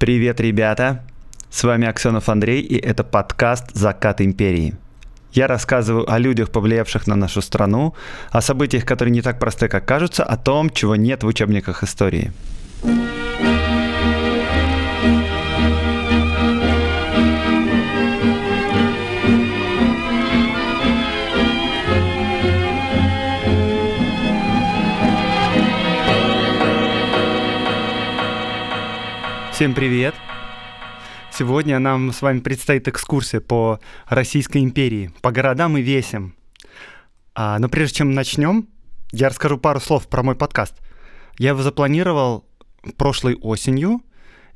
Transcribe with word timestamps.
Привет, 0.00 0.40
ребята! 0.40 1.02
С 1.50 1.62
вами 1.62 1.86
Аксенов 1.86 2.30
Андрей, 2.30 2.62
и 2.62 2.78
это 2.78 3.04
подкаст 3.04 3.66
«Закат 3.74 4.22
империи». 4.22 4.74
Я 5.34 5.46
рассказываю 5.46 6.10
о 6.10 6.16
людях, 6.16 6.50
повлиявших 6.50 7.06
на 7.06 7.16
нашу 7.16 7.42
страну, 7.42 7.94
о 8.30 8.40
событиях, 8.40 8.86
которые 8.86 9.12
не 9.12 9.20
так 9.20 9.38
просты, 9.38 9.68
как 9.68 9.84
кажутся, 9.84 10.24
о 10.24 10.38
том, 10.38 10.70
чего 10.70 10.96
нет 10.96 11.22
в 11.22 11.26
учебниках 11.26 11.82
истории. 11.82 12.32
Всем 29.60 29.74
привет! 29.74 30.14
Сегодня 31.30 31.78
нам 31.78 32.14
с 32.14 32.22
вами 32.22 32.40
предстоит 32.40 32.88
экскурсия 32.88 33.40
по 33.40 33.78
Российской 34.08 34.64
империи, 34.64 35.12
по 35.20 35.32
городам 35.32 35.76
и 35.76 35.82
весям. 35.82 36.34
А, 37.34 37.58
но 37.58 37.68
прежде 37.68 37.96
чем 37.96 38.12
начнем, 38.12 38.68
я 39.12 39.28
расскажу 39.28 39.58
пару 39.58 39.78
слов 39.78 40.08
про 40.08 40.22
мой 40.22 40.34
подкаст. 40.34 40.80
Я 41.36 41.50
его 41.50 41.62
запланировал 41.62 42.46
прошлой 42.96 43.34
осенью 43.34 44.00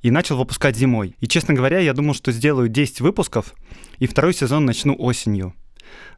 и 0.00 0.10
начал 0.10 0.38
выпускать 0.38 0.74
зимой. 0.74 1.16
И, 1.20 1.28
честно 1.28 1.52
говоря, 1.52 1.80
я 1.80 1.92
думал, 1.92 2.14
что 2.14 2.32
сделаю 2.32 2.70
10 2.70 3.02
выпусков, 3.02 3.52
и 3.98 4.06
второй 4.06 4.32
сезон 4.32 4.64
начну 4.64 4.96
осенью. 4.96 5.52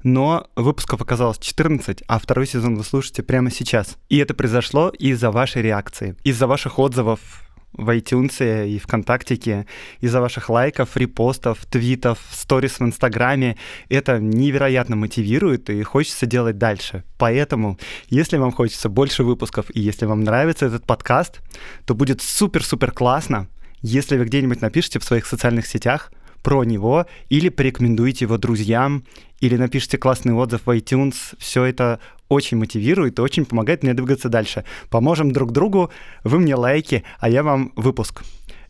Но 0.04 0.46
выпусков 0.54 1.00
оказалось 1.00 1.38
14, 1.38 2.04
а 2.06 2.20
второй 2.20 2.46
сезон 2.46 2.76
вы 2.76 2.84
слушаете 2.84 3.24
прямо 3.24 3.50
сейчас. 3.50 3.96
И 4.08 4.18
это 4.18 4.32
произошло 4.32 4.90
из-за 4.90 5.32
вашей 5.32 5.62
реакции, 5.62 6.14
из-за 6.22 6.46
ваших 6.46 6.78
отзывов 6.78 7.45
в 7.76 7.88
iTunes 7.96 8.66
и 8.68 8.78
ВКонтактике, 8.78 9.66
из-за 10.00 10.20
ваших 10.20 10.48
лайков, 10.48 10.96
репостов, 10.96 11.64
твитов, 11.66 12.18
сторис 12.30 12.80
в 12.80 12.82
Инстаграме. 12.82 13.56
Это 13.88 14.18
невероятно 14.18 14.96
мотивирует 14.96 15.70
и 15.70 15.82
хочется 15.82 16.26
делать 16.26 16.58
дальше. 16.58 17.04
Поэтому, 17.18 17.78
если 18.08 18.36
вам 18.36 18.52
хочется 18.52 18.88
больше 18.88 19.22
выпусков 19.22 19.66
и 19.74 19.80
если 19.80 20.06
вам 20.06 20.22
нравится 20.22 20.66
этот 20.66 20.86
подкаст, 20.86 21.40
то 21.84 21.94
будет 21.94 22.22
супер-супер 22.22 22.92
классно, 22.92 23.48
если 23.82 24.16
вы 24.16 24.24
где-нибудь 24.24 24.60
напишите 24.60 24.98
в 24.98 25.04
своих 25.04 25.26
социальных 25.26 25.66
сетях 25.66 26.12
про 26.42 26.62
него 26.62 27.06
или 27.28 27.48
порекомендуете 27.48 28.24
его 28.24 28.38
друзьям, 28.38 29.04
или 29.40 29.56
напишите 29.56 29.98
классный 29.98 30.32
отзыв 30.32 30.62
в 30.64 30.70
iTunes. 30.70 31.14
Все 31.38 31.64
это 31.64 31.98
очень 32.28 32.56
мотивирует 32.56 33.18
и 33.18 33.22
очень 33.22 33.44
помогает 33.44 33.82
мне 33.82 33.94
двигаться 33.94 34.28
дальше. 34.28 34.64
Поможем 34.90 35.32
друг 35.32 35.52
другу, 35.52 35.90
вы 36.24 36.38
мне 36.38 36.54
лайки, 36.54 37.04
а 37.18 37.28
я 37.28 37.42
вам 37.42 37.72
выпуск. 37.76 38.22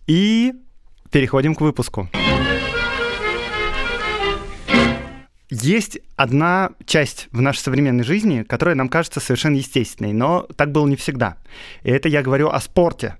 И 0.06 0.52
переходим 1.10 1.54
к 1.54 1.60
выпуску. 1.60 2.08
Есть 5.48 6.00
одна 6.16 6.70
часть 6.86 7.28
в 7.30 7.40
нашей 7.40 7.60
современной 7.60 8.02
жизни, 8.02 8.42
которая 8.42 8.74
нам 8.74 8.88
кажется 8.88 9.20
совершенно 9.20 9.56
естественной, 9.56 10.12
но 10.12 10.48
так 10.56 10.72
было 10.72 10.86
не 10.88 10.96
всегда. 10.96 11.36
И 11.84 11.90
это 11.90 12.08
я 12.08 12.22
говорю 12.22 12.48
о 12.48 12.60
спорте. 12.60 13.16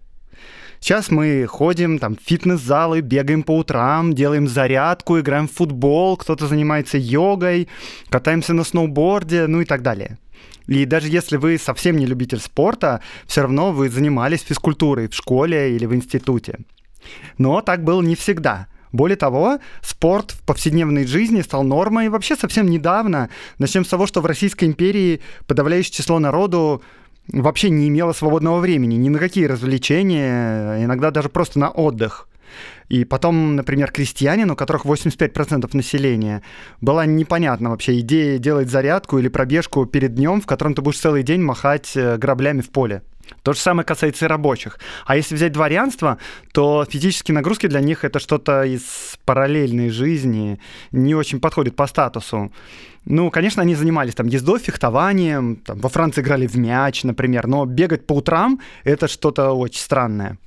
Сейчас 0.81 1.11
мы 1.11 1.47
ходим 1.47 1.99
там 1.99 2.17
в 2.17 2.21
фитнес-залы, 2.21 3.01
бегаем 3.01 3.43
по 3.43 3.57
утрам, 3.57 4.13
делаем 4.13 4.47
зарядку, 4.49 5.19
играем 5.19 5.49
в 5.49 5.53
футбол, 5.53 6.17
кто-то 6.17 6.47
занимается 6.47 6.99
йогой, 6.99 7.69
катаемся 8.09 8.53
на 8.53 8.65
сноуборде, 8.65 9.47
ну 9.47 9.61
и 9.61 9.65
так 9.65 9.83
далее. 9.83 10.19
И 10.67 10.85
даже 10.85 11.09
если 11.09 11.37
вы 11.37 11.59
совсем 11.59 11.97
не 11.97 12.07
любитель 12.07 12.41
спорта, 12.41 13.01
все 13.27 13.43
равно 13.43 13.73
вы 13.73 13.89
занимались 13.89 14.43
физкультурой 14.43 15.09
в 15.09 15.15
школе 15.15 15.75
или 15.75 15.87
в 15.87 15.95
институте. 15.95 16.59
Но 17.39 17.61
так 17.61 17.85
было 17.85 18.03
не 18.03 18.17
всегда. 18.17 18.67
Более 18.93 19.17
того, 19.17 19.59
спорт 19.83 20.31
в 20.31 20.43
повседневной 20.43 21.07
жизни 21.07 21.43
стал 21.43 21.65
нормой 21.65 22.09
вообще 22.09 22.37
совсем 22.37 22.67
недавно. 22.67 23.29
Начнем 23.59 23.85
с 23.85 23.89
того, 23.89 24.07
что 24.07 24.21
в 24.21 24.27
Российской 24.27 24.65
империи 24.65 25.21
подавляющее 25.47 25.93
число 25.93 26.19
народу 26.19 26.83
вообще 27.29 27.71
не 27.71 27.89
имело 27.89 28.13
свободного 28.13 28.61
времени 28.61 28.95
ни 28.95 29.09
на 29.09 29.19
какие 29.19 29.47
развлечения, 29.47 30.83
иногда 30.85 31.11
даже 31.11 31.29
просто 31.29 31.59
на 31.59 31.71
отдых. 31.71 32.29
И 32.89 33.05
потом, 33.05 33.57
например, 33.57 33.91
крестьянин, 33.91 34.51
у 34.51 34.57
которых 34.57 34.85
85% 34.87 35.69
населения, 35.77 36.43
была 36.81 37.07
непонятна 37.07 37.71
вообще 37.71 38.01
идея 38.01 38.39
делать 38.39 38.69
зарядку 38.69 39.19
или 39.19 39.29
пробежку 39.29 39.87
перед 39.87 40.15
днем, 40.15 40.41
в 40.41 40.47
котором 40.47 40.75
ты 40.75 40.83
будешь 40.83 40.99
целый 40.99 41.23
день 41.23 41.43
махать 41.43 41.93
э, 41.97 42.17
граблями 42.17 42.61
в 42.61 42.71
поле. 42.71 43.03
То 43.43 43.53
же 43.53 43.59
самое 43.59 43.85
касается 43.85 44.27
и 44.27 44.29
рабочих. 44.29 44.79
А 45.05 45.17
если 45.17 45.35
взять 45.35 45.53
дворянство, 45.53 46.19
то 46.53 46.87
физические 46.89 47.35
нагрузки 47.35 47.67
для 47.67 47.81
них 47.81 48.05
это 48.05 48.19
что-то 48.19 48.63
из 48.63 49.19
параллельной 49.25 49.91
жизни, 49.91 50.61
не 50.93 51.15
очень 51.15 51.41
подходит 51.41 51.75
по 51.77 51.87
статусу. 51.87 52.53
Ну, 53.05 53.31
конечно, 53.31 53.63
они 53.63 53.75
занимались 53.75 54.15
там 54.15 54.27
ездой, 54.27 54.59
фехтованием, 54.59 55.57
там, 55.57 55.79
во 55.79 55.89
Франции 55.89 56.23
играли 56.23 56.47
в 56.47 56.57
мяч, 56.57 57.05
например, 57.05 57.47
но 57.47 57.65
бегать 57.65 58.07
по 58.07 58.15
утрам— 58.15 58.61
это 58.85 59.07
что-то 59.07 59.53
очень 59.53 59.81
странное. 59.81 60.39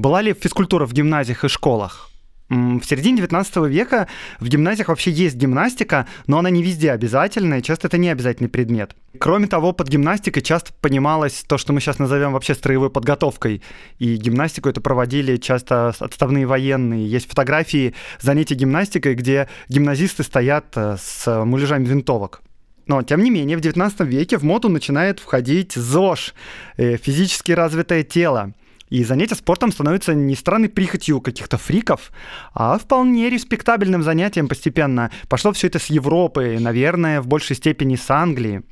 Была 0.00 0.22
ли 0.22 0.32
физкультура 0.32 0.86
в 0.86 0.94
гимназиях 0.94 1.44
и 1.44 1.48
школах? 1.48 2.08
В 2.48 2.82
середине 2.84 3.18
19 3.18 3.56
века 3.68 4.08
в 4.40 4.48
гимназиях 4.48 4.88
вообще 4.88 5.10
есть 5.10 5.36
гимнастика, 5.36 6.06
но 6.26 6.38
она 6.38 6.48
не 6.48 6.62
везде 6.62 6.92
обязательная, 6.92 7.60
часто 7.60 7.88
это 7.88 7.98
не 7.98 8.08
обязательный 8.08 8.48
предмет. 8.48 8.96
Кроме 9.18 9.46
того, 9.46 9.72
под 9.72 9.88
гимнастикой 9.88 10.42
часто 10.42 10.72
понималось 10.80 11.44
то, 11.46 11.58
что 11.58 11.74
мы 11.74 11.82
сейчас 11.82 11.98
назовем 11.98 12.32
вообще 12.32 12.54
строевой 12.54 12.88
подготовкой. 12.88 13.60
И 13.98 14.16
гимнастику 14.16 14.70
это 14.70 14.80
проводили 14.80 15.36
часто 15.36 15.92
отставные 15.98 16.46
военные. 16.46 17.06
Есть 17.06 17.28
фотографии 17.28 17.94
занятий 18.22 18.54
гимнастикой, 18.54 19.14
где 19.14 19.50
гимназисты 19.68 20.22
стоят 20.22 20.64
э, 20.76 20.96
с 20.98 21.44
муляжами 21.44 21.84
винтовок. 21.84 22.40
Но, 22.86 23.02
тем 23.02 23.22
не 23.22 23.30
менее, 23.30 23.58
в 23.58 23.60
19 23.60 24.00
веке 24.00 24.38
в 24.38 24.44
моду 24.44 24.70
начинает 24.70 25.20
входить 25.20 25.74
ЗОЖ, 25.74 26.34
э, 26.78 26.96
физически 26.96 27.52
развитое 27.52 28.02
тело. 28.02 28.54
И 28.90 29.04
занятие 29.04 29.36
спортом 29.36 29.70
становится 29.70 30.14
не 30.14 30.34
странной 30.34 30.68
прихотью 30.68 31.20
каких-то 31.20 31.56
фриков, 31.58 32.10
а 32.52 32.76
вполне 32.76 33.30
респектабельным 33.30 34.02
занятием 34.02 34.48
постепенно. 34.48 35.10
Пошло 35.28 35.52
все 35.52 35.68
это 35.68 35.78
с 35.78 35.86
Европы, 35.86 36.58
наверное, 36.60 37.20
в 37.20 37.28
большей 37.28 37.54
степени 37.54 37.94
с 37.94 38.10
Англии. 38.10 38.62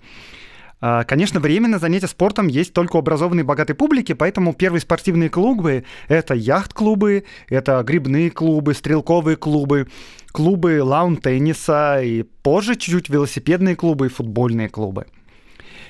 А, 0.81 1.05
конечно, 1.05 1.41
временно 1.41 1.79
занятия 1.79 2.09
спортом 2.09 2.49
есть 2.49 2.73
только 2.73 2.97
у 2.97 2.99
образованной 3.01 3.43
богатой 3.43 3.75
публики, 3.75 4.13
поэтому 4.13 4.55
первые 4.55 4.81
спортивные 4.81 5.29
клубы— 5.29 5.85
это 6.09 6.35
яхт-клубы, 6.35 7.25
это 7.49 7.83
грибные 7.85 8.31
клубы, 8.31 8.75
стрелковые 8.75 9.37
клубы, 9.37 9.89
клубы 10.33 10.83
лаун-тенниса 10.83 12.03
и 12.03 12.23
позже 12.23 12.75
чуть-чуть 12.75 13.09
велосипедные 13.09 13.77
клубы 13.77 14.07
и 14.07 14.11
футбольные 14.11 14.69
клубы. 14.69 15.07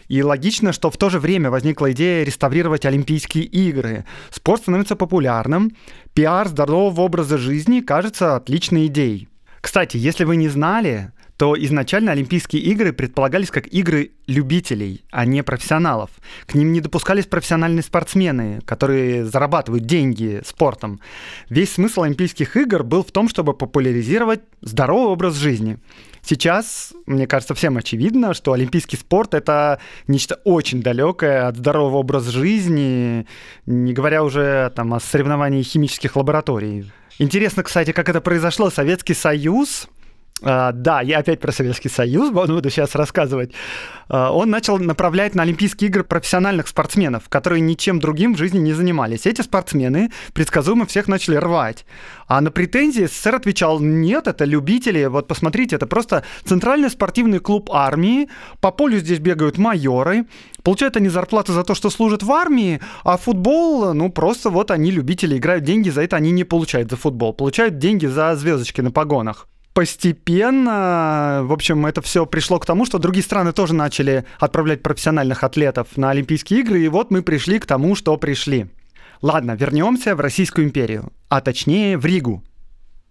И 0.09 0.23
логично, 0.23 0.73
что 0.73 0.91
в 0.91 0.97
то 0.97 1.11
же 1.11 1.21
время 1.21 1.51
возникла 1.51 1.93
идея 1.93 2.25
реставрировать 2.25 2.87
Олимпийские 2.87 3.45
игры. 3.45 4.05
Спорт 4.31 4.63
становится 4.63 4.97
популярным, 4.97 5.73
пиар 6.15 6.49
здорового 6.49 7.03
образа 7.03 7.39
жизни 7.39 7.81
кажется 7.81 8.37
отличной 8.37 8.87
идеей. 8.87 9.29
Кстати, 9.61 9.97
если 9.97 10.25
вы 10.25 10.37
не 10.37 10.49
знали, 10.49 11.13
то 11.39 11.55
изначально 11.57 12.13
Олимпийские 12.13 12.63
игры 12.63 12.93
предполагались 12.93 13.51
как 13.51 13.69
игры 13.69 14.11
любителей, 14.27 15.05
а 15.13 15.25
не 15.25 15.45
профессионалов. 15.45 16.11
К 16.47 16.55
ним 16.55 16.73
не 16.73 16.81
допускались 16.81 17.27
профессиональные 17.27 17.85
спортсмены, 17.85 18.61
которые 18.65 19.25
зарабатывают 19.25 19.85
деньги 19.85 20.43
спортом. 20.45 21.01
Весь 21.49 21.73
смысл 21.73 22.03
Олимпийских 22.03 22.57
игр 22.57 22.83
был 22.83 23.05
в 23.05 23.13
том, 23.13 23.29
чтобы 23.29 23.55
популяризировать 23.55 24.41
здоровый 24.63 25.13
образ 25.13 25.37
жизни. 25.37 25.79
Сейчас, 26.29 26.93
мне 27.07 27.27
кажется, 27.27 27.55
всем 27.55 27.79
очевидно, 27.79 28.35
что 28.35 28.53
олимпийский 28.53 28.99
спорт— 28.99 29.33
это 29.33 29.81
нечто 30.09 30.39
очень 30.45 30.83
далекое 30.83 31.49
от 31.49 31.57
здорового 31.57 31.97
образа 31.97 32.31
жизни, 32.33 33.27
не 33.65 33.95
говоря 33.95 34.23
уже 34.23 34.71
там, 34.77 34.93
о 34.93 35.01
соревновании 35.01 35.63
химических 35.63 36.17
лабораторий. 36.17 36.93
Интересно, 37.19 37.63
кстати, 37.63 37.93
как 37.93 38.11
это 38.11 38.21
произошло. 38.21 38.69
Советский 38.69 39.15
Союз 39.15 39.89
Uh, 40.41 40.71
да, 40.73 41.01
я 41.01 41.19
опять 41.19 41.41
про 41.41 41.51
Советский 41.51 41.89
Союз 41.89 42.31
буду 42.31 42.71
сейчас 42.71 42.95
рассказывать. 42.95 43.51
Uh, 44.09 44.31
он 44.31 44.51
начал 44.51 44.79
направлять 44.79 45.35
на 45.35 45.43
Олимпийские 45.43 45.91
игры 45.91 46.05
профессиональных 46.05 46.69
спортсменов, 46.69 47.29
которые 47.29 47.61
ничем 47.61 47.99
другим 47.99 48.35
в 48.35 48.39
жизни 48.39 48.59
не 48.59 48.73
занимались. 48.73 49.27
Эти 49.27 49.43
спортсмены 49.43 50.13
предсказуемо 50.35 50.87
всех 50.87 51.09
начали 51.09 51.35
рвать. 51.35 51.85
А 52.29 52.41
на 52.41 52.53
претензии 52.53 53.07
СССР 53.07 53.35
отвечал, 53.35 53.81
нет, 53.81 54.29
это 54.29 54.45
любители, 54.45 55.07
вот 55.07 55.27
посмотрите, 55.27 55.75
это 55.75 55.89
просто 55.89 56.23
центральный 56.45 56.91
спортивный 56.91 57.41
клуб 57.41 57.71
армии, 57.73 58.29
по 58.61 58.71
полю 58.71 58.99
здесь 58.99 59.19
бегают 59.19 59.59
майоры, 59.59 60.27
получают 60.63 60.97
они 60.97 61.09
зарплату 61.09 61.53
за 61.53 61.65
то, 61.65 61.75
что 61.75 61.91
служат 61.91 62.23
в 62.23 62.31
армии, 62.31 62.81
а 63.03 63.17
футбол, 63.17 63.93
ну 63.93 64.09
просто 64.13 64.51
вот 64.51 64.71
они 64.71 64.93
любители, 64.93 65.37
играют 65.37 65.65
деньги, 65.65 65.91
за 65.91 66.03
это 66.03 66.15
они 66.15 66.31
не 66.31 66.45
получают 66.45 66.91
за 66.91 66.97
футбол, 66.97 67.33
получают 67.33 67.79
деньги 67.79 68.07
за 68.07 68.37
звездочки 68.37 68.83
на 68.83 68.93
погонах 68.93 69.49
постепенно, 69.75 71.41
в 71.45 71.53
общем, 71.53 71.87
это 71.87 72.03
все 72.03 72.27
пришло 72.27 72.59
к 72.59 72.67
тому, 72.67 72.85
что 72.85 72.99
другие 72.99 73.23
страны 73.23 73.53
тоже 73.53 73.75
начали 73.75 74.25
отправлять 74.39 74.83
профессиональных 74.83 75.45
атлетов 75.45 75.97
на 75.97 76.11
Олимпийские 76.11 76.61
игры, 76.61 76.81
и 76.81 76.89
вот 76.89 77.11
мы 77.11 77.23
пришли 77.23 77.59
к 77.59 77.67
тому, 77.67 77.95
что 77.95 78.17
пришли. 78.17 78.67
Ладно, 79.23 79.53
вернемся 79.53 80.15
в 80.15 80.21
Российскую 80.21 80.67
империю, 80.67 81.13
а 81.29 81.41
точнее 81.41 81.99
в 81.99 82.05
Ригу. 82.05 82.43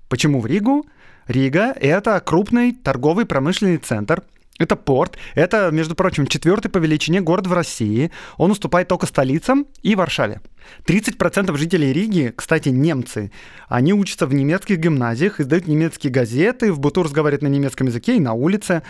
Почему 0.09 0.39
в 0.39 0.45
Ригу? 0.45 0.85
Рига— 1.27 1.73
это 1.79 2.19
крупный 2.21 2.71
торговый 2.71 3.25
промышленный 3.25 3.77
центр, 3.77 4.23
это 4.57 4.75
порт, 4.75 5.17
это, 5.35 5.69
между 5.71 5.95
прочим, 5.95 6.27
четвертый 6.27 6.69
по 6.69 6.77
величине 6.77 7.21
город 7.21 7.47
в 7.47 7.53
России. 7.53 8.11
Он 8.37 8.51
уступает 8.51 8.87
только 8.87 9.05
столицам 9.05 9.67
и 9.83 9.95
Варшаве. 9.95 10.41
30% 10.85 11.55
жителей 11.57 11.93
Риги, 11.93 12.33
кстати, 12.35 12.69
немцы. 12.69 13.31
Они 13.67 13.93
учатся 13.93 14.25
в 14.25 14.33
немецких 14.33 14.79
гимназиях, 14.79 15.39
издают 15.39 15.67
немецкие 15.67 16.11
газеты, 16.11 16.73
в 16.73 16.79
быту 16.79 17.03
разговаривают 17.03 17.43
на 17.43 17.47
немецком 17.47 17.87
языке 17.87 18.17
и 18.17 18.19
на 18.19 18.33
улице. 18.33 18.81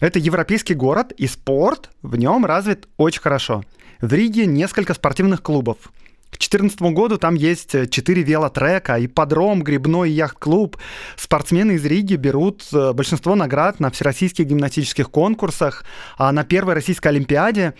Это 0.00 0.18
европейский 0.18 0.74
город, 0.74 1.12
и 1.12 1.26
спорт 1.26 1.90
в 2.02 2.16
нем 2.16 2.44
развит 2.44 2.88
очень 2.96 3.20
хорошо. 3.20 3.62
В 4.00 4.12
Риге 4.12 4.46
несколько 4.46 4.94
спортивных 4.94 5.42
клубов. 5.42 5.92
К 6.32 6.38
2014 6.38 6.80
году 6.94 7.18
там 7.18 7.34
есть 7.34 7.90
4 7.90 8.22
велотрека, 8.22 9.04
ипподром, 9.04 9.62
грибной 9.62 10.10
яхт-клуб. 10.10 10.78
Спортсмены 11.14 11.72
из 11.72 11.84
Риги 11.84 12.16
берут 12.16 12.64
э, 12.72 12.94
большинство 12.94 13.34
наград 13.34 13.80
на 13.80 13.90
всероссийских 13.90 14.46
гимнастических 14.46 15.10
конкурсах, 15.10 15.84
а 16.16 16.32
на 16.32 16.44
первой 16.44 16.72
российской 16.72 17.08
олимпиаде 17.08 17.74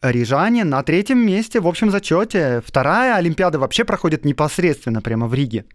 Рижане 0.00 0.64
на 0.64 0.82
третьем 0.82 1.18
месте 1.18 1.60
в 1.60 1.68
общем 1.68 1.90
зачете. 1.90 2.62
Вторая 2.64 3.16
Олимпиада 3.16 3.58
вообще 3.58 3.84
проходит 3.84 4.24
непосредственно 4.24 5.02
прямо 5.02 5.26
в 5.26 5.34
Риге. 5.34 5.66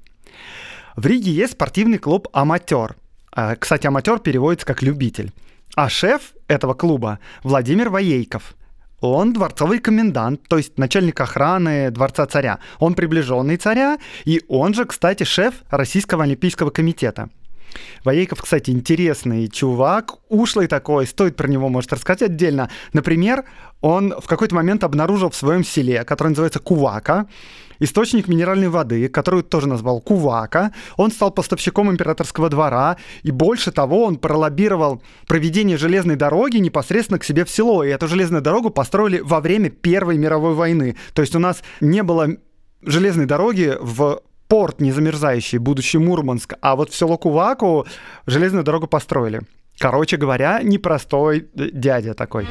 В 0.95 1.05
Риге 1.05 1.31
есть 1.31 1.53
спортивный 1.53 1.99
клуб 1.99 2.27
«Аматер». 2.33 2.95
Э, 3.35 3.55
кстати, 3.59 3.85
«Аматер» 3.85 4.17
переводится 4.17 4.65
как 4.65 4.81
«любитель». 4.81 5.31
А 5.75 5.87
шеф 5.87 6.33
этого 6.47 6.73
клуба 6.73 7.19
Владимир 7.43 7.89
Воейков– 7.89 8.55
он 9.03 9.33
дворцовый 9.33 9.79
комендант, 9.79 10.47
то 10.47 10.57
есть 10.57 10.77
начальник 10.77 11.19
охраны 11.19 11.91
дворца 11.91 12.25
царя. 12.25 12.59
Он 12.79 12.93
приближенный 12.93 13.57
царя, 13.57 13.97
и 14.23 14.41
он 14.47 14.73
же, 14.73 14.85
кстати, 14.85 15.23
шеф 15.23 15.55
Российского 15.69 16.23
олимпийского 16.23 16.69
комитета. 16.69 17.29
Воейков, 18.03 18.41
кстати, 18.41 18.71
интересный 18.71 19.47
чувак, 19.47 20.15
ушлый 20.29 20.67
такой, 20.67 21.07
стоит 21.07 21.35
про 21.35 21.47
него, 21.47 21.69
может, 21.69 21.93
рассказать 21.93 22.23
отдельно. 22.23 22.69
Например, 22.93 23.45
он 23.81 24.13
в 24.19 24.27
какой-то 24.27 24.55
момент 24.55 24.83
обнаружил 24.83 25.29
в 25.29 25.35
своем 25.35 25.63
селе, 25.63 26.03
которое 26.03 26.29
называется 26.29 26.59
Кувака, 26.59 27.27
источник 27.79 28.27
минеральной 28.27 28.69
воды, 28.69 29.07
которую 29.09 29.43
тоже 29.43 29.67
назвал 29.67 29.99
Кувака. 30.01 30.71
Он 30.97 31.11
стал 31.11 31.31
поставщиком 31.31 31.91
императорского 31.91 32.49
двора, 32.49 32.97
и 33.23 33.31
больше 33.31 33.71
того, 33.71 34.05
он 34.05 34.17
пролоббировал 34.17 35.01
проведение 35.27 35.77
железной 35.77 36.15
дороги 36.15 36.57
непосредственно 36.57 37.19
к 37.19 37.23
себе 37.23 37.45
в 37.45 37.49
село. 37.49 37.83
И 37.83 37.89
эту 37.89 38.07
железную 38.07 38.41
дорогу 38.41 38.69
построили 38.69 39.19
во 39.19 39.41
время 39.41 39.69
Первой 39.69 40.17
мировой 40.17 40.53
войны. 40.53 40.95
То 41.13 41.21
есть 41.21 41.35
у 41.35 41.39
нас 41.39 41.61
не 41.81 42.03
было 42.03 42.29
железной 42.81 43.25
дороги 43.25 43.75
в 43.79 44.21
порт 44.53 44.81
незамерзающий, 44.81 45.57
будущий 45.57 45.97
Мурманск, 45.97 46.53
а 46.61 46.75
вот 46.75 46.91
в 46.91 46.95
село 46.95 47.17
Куваку 47.17 47.87
железную 48.27 48.63
дорогу 48.63 48.85
построили. 48.85 49.41
Короче 49.79 50.15
говоря, 50.15 50.59
непростой 50.61 51.49
дядя 51.55 52.13
такой. 52.13 52.47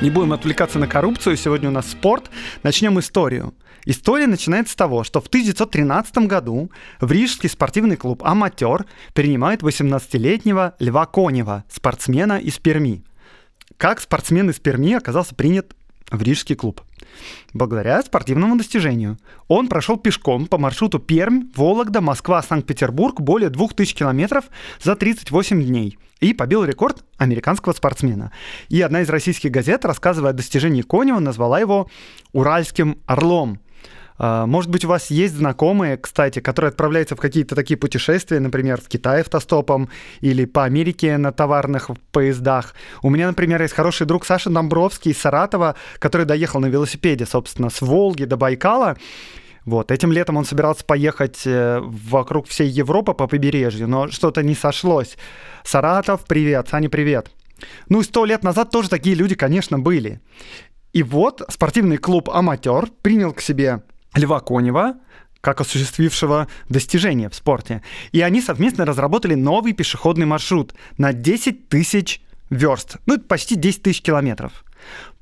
Не 0.00 0.10
будем 0.10 0.32
отвлекаться 0.32 0.78
на 0.78 0.86
коррупцию, 0.86 1.36
сегодня 1.36 1.68
у 1.68 1.72
нас 1.72 1.90
спорт. 1.90 2.30
Начнем 2.62 3.00
историю. 3.00 3.52
История 3.84 4.28
начинается 4.28 4.74
с 4.74 4.76
того, 4.76 5.02
что 5.02 5.20
в 5.20 5.26
1913 5.26 6.18
году 6.18 6.70
в 7.00 7.10
Рижский 7.10 7.48
спортивный 7.48 7.96
клуб 7.96 8.22
«Аматер» 8.24 8.86
принимает 9.12 9.62
18-летнего 9.62 10.76
Льва 10.78 11.06
Конева, 11.06 11.64
спортсмена 11.68 12.38
из 12.38 12.60
Перми. 12.60 13.02
Как 13.76 13.98
спортсмен 13.98 14.50
из 14.50 14.60
Перми 14.60 14.92
оказался 14.92 15.34
принят 15.34 15.74
в 16.12 16.22
Рижский 16.22 16.54
клуб? 16.54 16.85
Благодаря 17.52 18.02
спортивному 18.02 18.56
достижению. 18.56 19.18
Он 19.48 19.68
прошел 19.68 19.96
пешком 19.96 20.46
по 20.46 20.58
маршруту 20.58 20.98
Пермь, 20.98 21.44
Вологда, 21.54 22.00
Москва, 22.00 22.42
Санкт-Петербург 22.42 23.20
более 23.20 23.50
2000 23.50 23.94
километров 23.94 24.46
за 24.82 24.96
38 24.96 25.62
дней 25.62 25.98
и 26.20 26.32
побил 26.32 26.64
рекорд 26.64 27.04
американского 27.18 27.72
спортсмена. 27.72 28.32
И 28.68 28.80
одна 28.80 29.02
из 29.02 29.08
российских 29.08 29.50
газет, 29.50 29.84
рассказывая 29.84 30.30
о 30.30 30.34
достижении 30.34 30.82
Конева, 30.82 31.18
назвала 31.18 31.60
его 31.60 31.88
«Уральским 32.32 32.98
орлом». 33.06 33.60
А, 34.18 34.46
может 34.46 34.70
быть, 34.70 34.84
у 34.84 34.88
вас 34.88 35.10
есть 35.10 35.34
знакомые, 35.34 35.96
кстати, 35.96 36.40
которые 36.40 36.70
отправляются 36.70 37.16
в 37.16 37.20
какие-то 37.20 37.54
такие 37.54 37.76
путешествия, 37.76 38.40
например, 38.40 38.80
в 38.80 38.88
Китай 38.88 39.20
автостопом 39.20 39.88
или 40.20 40.44
по 40.44 40.64
Америке 40.64 41.16
на 41.18 41.32
товарных 41.32 41.90
поездах. 42.12 42.74
У 43.02 43.10
меня, 43.10 43.26
например, 43.28 43.60
есть 43.62 43.74
хороший 43.74 44.06
друг 44.06 44.24
Саша 44.24 44.50
Домбровский 44.50 45.12
из 45.12 45.18
Саратова, 45.18 45.76
который 45.98 46.26
доехал 46.26 46.60
на 46.60 46.66
велосипеде, 46.66 47.26
собственно, 47.26 47.70
с 47.70 47.80
Волги 47.80 48.24
до 48.24 48.36
Байкала. 48.36 48.96
Вот, 49.64 49.90
этим 49.90 50.12
летом 50.12 50.36
он 50.36 50.44
собирался 50.44 50.84
поехать 50.84 51.42
э, 51.44 51.80
вокруг 51.82 52.46
всей 52.46 52.68
Европы 52.68 53.14
по 53.14 53.26
побережью, 53.26 53.88
но 53.88 54.08
что-то 54.08 54.44
не 54.44 54.54
сошлось. 54.54 55.16
Саратов, 55.64 56.24
привет, 56.24 56.68
Саня, 56.68 56.88
привет. 56.88 57.30
Ну, 57.88 58.02
сто 58.02 58.24
лет 58.24 58.44
назад 58.44 58.70
тоже 58.70 58.88
такие 58.88 59.16
люди, 59.16 59.34
конечно, 59.34 59.78
были. 59.78 60.20
И 60.92 61.02
вот 61.02 61.42
спортивный 61.48 61.96
клуб 61.96 62.30
«Аматер» 62.30 62.88
принял 63.02 63.32
к 63.32 63.40
себе 63.40 63.82
Льва 64.16 64.40
Конева, 64.40 64.96
как 65.40 65.60
осуществившего 65.60 66.48
достижения 66.68 67.28
в 67.28 67.34
спорте. 67.34 67.82
И 68.12 68.20
они 68.20 68.40
совместно 68.40 68.84
разработали 68.84 69.34
новый 69.34 69.72
пешеходный 69.72 70.26
маршрут 70.26 70.74
на 70.98 71.12
10 71.12 71.68
тысяч 71.68 72.20
верст, 72.50 72.96
ну, 73.06 73.18
почти 73.18 73.54
10 73.54 73.82
тысяч 73.82 74.02
километров. 74.02 74.64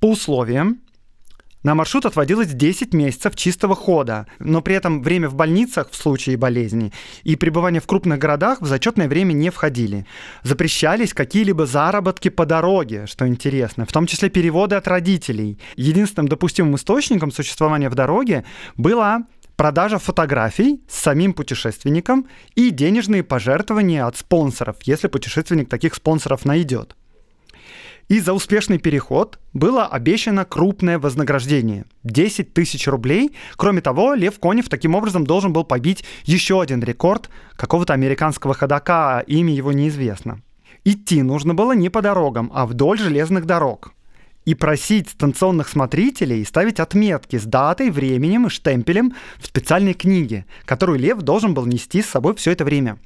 По 0.00 0.11
условиям, 0.11 0.81
на 1.64 1.75
маршрут 1.75 2.05
отводилось 2.05 2.49
10 2.49 2.93
месяцев 2.93 3.34
чистого 3.34 3.75
хода, 3.75 4.26
но 4.38 4.61
при 4.61 4.76
этом 4.76 5.02
время 5.02 5.28
в 5.31 5.34
больницах 5.34 5.90
в 5.90 5.96
случае 5.96 6.37
болезни 6.37 6.93
и 7.22 7.37
пребывание 7.37 7.81
в 7.81 7.87
крупных 7.87 8.19
городах 8.19 8.61
в 8.61 8.66
зачетное 8.66 9.08
время 9.08 9.32
не 9.32 9.50
входили. 9.50 10.06
Запрещались 10.43 11.14
какие-либо 11.14 11.64
заработки 11.64 12.28
по 12.28 12.44
дороге, 12.44 13.06
что 13.06 13.26
интересно, 13.26 13.87
в 13.87 13.93
том 13.93 14.06
числе 14.06 14.28
переводы 14.28 14.76
от 14.76 14.87
родителей. 14.87 15.58
Единственным 15.76 16.28
допустимым 16.28 16.76
источником 16.76 17.32
существования 17.32 17.88
в 17.88 17.94
дороге 17.94 18.44
была 18.76 19.25
продажа 19.56 19.99
фотографий 19.99 20.82
с 20.87 20.99
самим 21.00 21.32
путешественником 21.32 22.28
и 22.55 22.69
денежные 22.70 23.22
пожертвования 23.22 24.06
от 24.06 24.19
спонсоров, 24.19 24.76
если 24.82 25.08
путешественник 25.08 25.70
таких 25.70 25.94
спонсоров 25.94 26.44
найдет. 26.44 26.94
И 28.08 28.20
за 28.20 28.34
успешный 28.34 28.78
переход 28.78 29.38
было 29.54 29.86
обещано 29.86 30.44
крупное 30.44 30.98
вознаграждение– 30.98 31.86
10 32.02 32.52
тысяч 32.52 32.86
рублей. 32.86 33.34
Кроме 33.56 33.80
того, 33.80 34.14
Лев 34.14 34.38
Конев 34.38 34.68
таким 34.68 34.94
образом 34.94 35.26
должен 35.26 35.54
был 35.54 35.64
побить 35.64 36.04
еще 36.25 36.61
один 36.61 36.82
рекорд 36.82 37.30
какого-то 37.56 37.94
американского 37.94 38.52
ходока, 38.52 39.25
имя 39.26 39.54
его 39.54 39.73
неизвестно. 39.73 40.42
Идти 40.84 41.23
нужно 41.23 41.54
было 41.54 41.73
не 41.73 41.88
по 41.88 42.02
дорогам, 42.02 42.50
а 42.54 42.66
вдоль 42.66 42.99
железных 42.99 43.46
дорог. 43.46 43.94
И 44.44 44.54
просить 44.54 45.08
станционных 45.08 45.68
смотрителей 45.68 46.44
ставить 46.44 46.80
отметки 46.80 47.38
с 47.38 47.44
датой, 47.44 47.90
временем 47.90 48.46
и 48.46 48.50
штемпелем 48.50 49.14
в 49.38 49.46
специальной 49.46 49.94
книге, 49.94 50.44
которую 50.66 50.99
Лев 50.99 51.23
должен 51.23 51.54
был 51.54 51.64
нести 51.64 52.02
с 52.02 52.11
собой 52.11 52.34
все 52.34 52.50
это 52.50 52.66
время. 52.66 52.99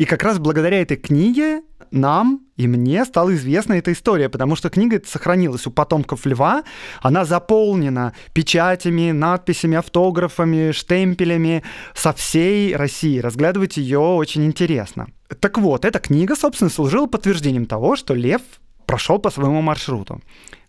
И 0.00 0.06
как 0.06 0.22
раз 0.22 0.38
благодаря 0.38 0.80
этой 0.80 0.96
книге 0.96 1.60
нам 1.90 2.40
и 2.56 2.66
мне 2.66 3.04
стала 3.04 3.34
известна 3.34 3.74
эта 3.74 3.92
история, 3.92 4.30
потому 4.30 4.56
что 4.56 4.70
книга 4.70 4.98
сохранилась 5.04 5.66
у 5.66 5.70
потомков 5.70 6.24
льва. 6.24 6.64
Она 7.02 7.26
заполнена 7.26 8.14
печатями, 8.32 9.10
надписями, 9.10 9.76
автографами, 9.76 10.72
штемпелями 10.72 11.64
со 11.92 12.14
всей 12.14 12.74
России. 12.74 13.18
Разглядывать 13.18 13.76
ее 13.76 13.98
очень 13.98 14.46
интересно. 14.46 15.08
Так 15.38 15.58
вот, 15.58 15.84
эта 15.84 15.98
книга, 15.98 16.34
собственно, 16.34 16.70
служила 16.70 17.06
подтверждением 17.06 17.66
того, 17.66 17.94
что 17.94 18.14
лев 18.14 18.40
прошел 18.86 19.18
по 19.18 19.28
своему 19.28 19.60
маршруту. 19.60 20.22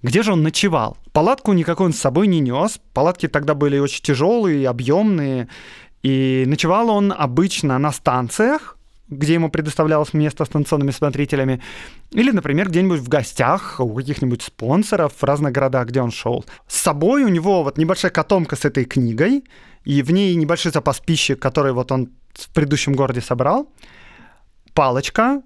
Где 0.03 0.23
же 0.23 0.33
он 0.33 0.43
ночевал? 0.43 0.97
Палатку 1.13 1.53
никакой 1.53 1.85
он 1.85 1.93
с 1.93 1.99
собой 1.99 2.27
не 2.27 2.41
нес. 2.41 2.81
Палатки 2.93 3.29
тогда 3.29 3.53
были 3.53 3.79
очень 3.79 4.03
тяжелые, 4.03 4.67
объемные. 4.67 5.47
И 6.03 6.43
ночевал 6.47 6.89
он 6.89 7.13
обычно 7.17 7.79
на 7.79 7.93
станциях, 7.93 8.77
где 9.11 9.35
ему 9.35 9.51
предоставлялось 9.51 10.13
место 10.13 10.45
станционными 10.45 10.91
смотрителями, 10.91 11.61
или, 12.11 12.31
например, 12.31 12.69
где-нибудь 12.69 13.01
в 13.01 13.09
гостях 13.09 13.79
у 13.79 13.93
каких-нибудь 13.93 14.41
спонсоров 14.41 15.13
в 15.17 15.23
разных 15.23 15.51
городах, 15.51 15.87
где 15.87 16.01
он 16.01 16.11
шел. 16.11 16.45
С 16.67 16.77
собой 16.77 17.23
у 17.23 17.27
него 17.27 17.63
вот 17.63 17.77
небольшая 17.77 18.11
котомка 18.11 18.55
с 18.55 18.65
этой 18.65 18.85
книгой, 18.85 19.43
и 19.83 20.01
в 20.01 20.11
ней 20.11 20.33
небольшой 20.35 20.71
запас 20.71 20.99
пищи, 20.99 21.35
который 21.35 21.73
вот 21.73 21.91
он 21.91 22.09
в 22.33 22.49
предыдущем 22.53 22.93
городе 22.93 23.21
собрал, 23.21 23.71
палочка, 24.73 25.41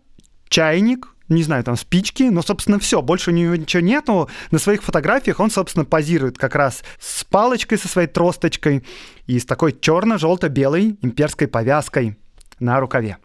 чайник, 0.48 1.08
не 1.28 1.42
знаю, 1.42 1.64
там 1.64 1.76
спички, 1.76 2.24
но, 2.24 2.44
собственно, 2.44 2.78
все, 2.78 3.02
больше 3.02 3.32
у 3.32 3.34
него 3.34 3.56
ничего 3.56 3.82
нету. 3.82 4.30
На 4.52 4.60
своих 4.60 4.84
фотографиях 4.84 5.40
он, 5.40 5.50
собственно, 5.50 5.84
позирует 5.84 6.38
как 6.38 6.54
раз 6.54 6.84
с 7.00 7.24
палочкой 7.24 7.80
со 7.80 7.88
своей 7.88 8.08
тросточкой 8.08 8.84
и 9.26 9.40
с 9.40 9.46
такой 9.46 9.74
черно-желто-белой 9.74 10.98
имперской 11.02 11.48
повязкой 11.48 12.16
на 12.60 12.80
рукаве. 12.80 13.18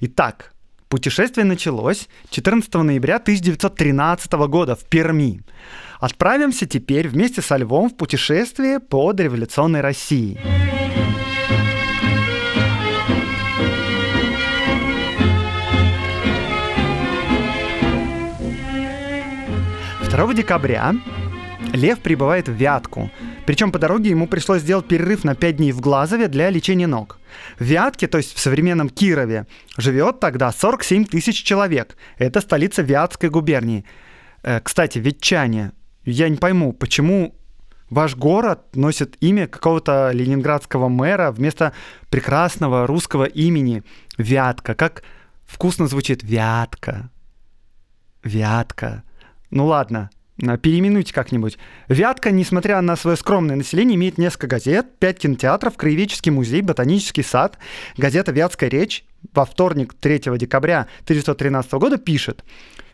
Итак, 0.00 0.54
Путешествие 0.94 1.44
началось 1.44 2.08
14 2.30 2.72
ноября 2.74 3.16
1913 3.16 4.32
года 4.46 4.76
в 4.76 4.84
Перми. 4.84 5.40
Отправимся 5.98 6.66
теперь 6.66 7.08
вместе 7.08 7.42
со 7.42 7.56
Львом 7.56 7.90
в 7.90 7.96
путешествие 7.96 8.78
по 8.78 9.12
дореволюционной 9.12 9.80
России. 9.80 10.38
2 20.14 20.34
декабря 20.34 20.94
Лев 21.72 21.98
прибывает 21.98 22.48
в 22.48 22.52
Вятку. 22.52 23.10
Причем 23.46 23.72
по 23.72 23.80
дороге 23.80 24.10
ему 24.10 24.28
пришлось 24.28 24.62
сделать 24.62 24.86
перерыв 24.86 25.24
на 25.24 25.34
5 25.34 25.56
дней 25.56 25.72
в 25.72 25.80
Глазове 25.80 26.28
для 26.28 26.50
лечения 26.50 26.86
ног. 26.86 27.18
В 27.58 27.64
Вятке, 27.64 28.06
то 28.06 28.18
есть 28.18 28.34
в 28.34 28.40
современном 28.40 28.88
Кирове, 28.88 29.46
живет 29.76 30.20
тогда 30.20 30.52
47 30.52 31.06
тысяч 31.06 31.42
человек. 31.42 31.96
Это 32.18 32.40
столица 32.40 32.82
Вятской 32.82 33.30
губернии. 33.30 33.84
Э, 34.42 34.60
кстати, 34.60 34.98
ветчане, 34.98 35.72
я 36.04 36.28
не 36.28 36.36
пойму, 36.36 36.72
почему 36.72 37.34
ваш 37.90 38.16
город 38.16 38.76
носит 38.76 39.16
имя 39.20 39.46
какого-то 39.46 40.10
ленинградского 40.12 40.88
мэра 40.88 41.30
вместо 41.30 41.72
прекрасного 42.10 42.86
русского 42.86 43.24
имени 43.24 43.82
Вятка. 44.18 44.74
Как 44.74 45.02
вкусно 45.44 45.86
звучит 45.86 46.22
Вятка. 46.22 47.10
Вятка. 48.22 49.02
Ну 49.50 49.66
ладно, 49.66 50.10
переименуйте 50.36 51.12
как-нибудь. 51.12 51.58
Вятка, 51.88 52.30
несмотря 52.30 52.80
на 52.80 52.96
свое 52.96 53.16
скромное 53.16 53.56
население, 53.56 53.96
имеет 53.96 54.18
несколько 54.18 54.48
газет, 54.48 54.98
пять 54.98 55.18
кинотеатров, 55.18 55.76
краеведческий 55.76 56.32
музей, 56.32 56.60
ботанический 56.60 57.22
сад. 57.22 57.58
Газета 57.96 58.32
«Вятская 58.32 58.68
речь» 58.68 59.04
во 59.32 59.44
вторник 59.44 59.94
3 59.94 60.36
декабря 60.36 60.88
1913 61.04 61.72
года 61.74 61.98
пишет. 61.98 62.44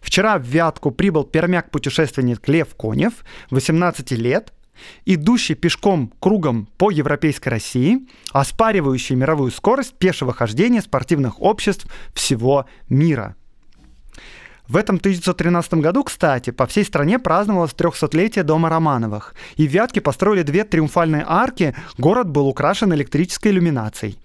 Вчера 0.00 0.38
в 0.38 0.42
Вятку 0.42 0.90
прибыл 0.90 1.25
пермяк-путешественник 1.25 2.47
Лев 2.49 2.75
Конев, 2.75 3.25
18 3.50 4.12
лет, 4.12 4.52
идущий 5.04 5.54
пешком 5.54 6.12
кругом 6.20 6.68
по 6.78 6.90
Европейской 6.90 7.49
России, 7.49 8.06
оспаривающий 8.32 9.16
мировую 9.16 9.50
скорость 9.50 9.94
пешего 9.94 10.32
хождения 10.32 10.80
спортивных 10.80 11.40
обществ 11.40 11.87
всего 12.14 12.66
мира– 12.88 13.35
в 14.71 14.77
этом 14.77 14.97
1913 14.97 15.75
году, 15.75 16.05
кстати, 16.05 16.50
по 16.50 16.65
всей 16.67 16.85
стране 16.85 17.19
праздновалось 17.19 17.73
300-летие 17.73 18.45
Дома 18.45 18.69
Романовых. 18.69 19.35
И 19.57 19.67
в 19.67 19.71
Вятке 19.73 20.00
построили 20.00 20.43
две 20.43 20.62
триумфальные 20.62 21.25
арки, 21.27 21.75
город 21.99 22.29
был 22.29 22.47
украшен 22.47 22.95
электрической 22.95 23.50
иллюминацией. 23.50 24.17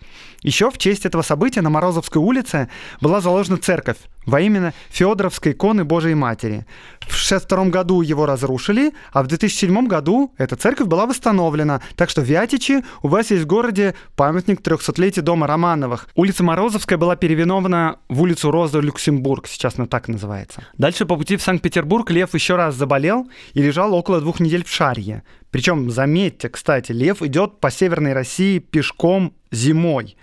Еще 0.45 0.69
в 0.69 0.77
честь 0.77 1.07
этого 1.07 1.23
события 1.23 1.61
на 1.61 1.71
Морозовской 1.71 2.21
улице 2.21 2.69
была 3.01 3.19
заложена 3.19 3.57
церковь 3.57 3.97
во 4.27 4.41
имя 4.41 4.75
Федоровской 4.89 5.53
иконы 5.53 5.83
Божией 5.83 6.13
Матери. 6.13 6.67
В 6.99 7.15
1962 7.15 7.65
году 7.65 8.01
его 8.01 8.27
разрушили, 8.27 8.93
а 9.11 9.23
в 9.23 9.27
2007 9.27 9.87
году 9.87 10.33
эта 10.37 10.55
церковь 10.55 10.85
была 10.85 11.07
восстановлена. 11.07 11.81
Так 11.95 12.11
что 12.11 12.21
в 12.21 12.25
Вятичи 12.25 12.83
у 13.01 13.07
вас 13.07 13.31
есть 13.31 13.43
в 13.43 13.47
городе 13.47 13.95
памятник 14.15 14.61
300-летия 14.61 15.23
дома 15.23 15.47
Романовых. 15.47 16.07
Улица 16.13 16.43
Морозовская 16.43 16.99
была 16.99 17.15
переименована 17.15 17.97
в 18.07 18.21
улицу 18.21 18.51
Роза 18.51 18.81
Люксембург, 18.81 19.47
сейчас 19.47 19.79
она 19.79 19.87
так 19.87 20.07
называется. 20.07 20.63
Дальше 20.77 21.07
по 21.07 21.17
пути 21.17 21.37
в 21.37 21.41
Санкт-Петербург 21.41 22.11
Лев 22.11 22.35
еще 22.35 22.55
раз 22.55 22.75
заболел 22.75 23.27
и 23.55 23.63
лежал 23.63 23.95
около 23.95 24.21
двух 24.21 24.39
недель 24.39 24.63
в 24.63 24.69
Шарье. 24.69 25.23
Причем, 25.49 25.89
заметьте, 25.89 26.49
кстати, 26.49 26.91
Лев 26.91 27.21
идет 27.21 27.59
по 27.59 27.71
Северной 27.71 28.13
России 28.13 28.59
пешком 28.59 29.33
зимой. 29.55 30.17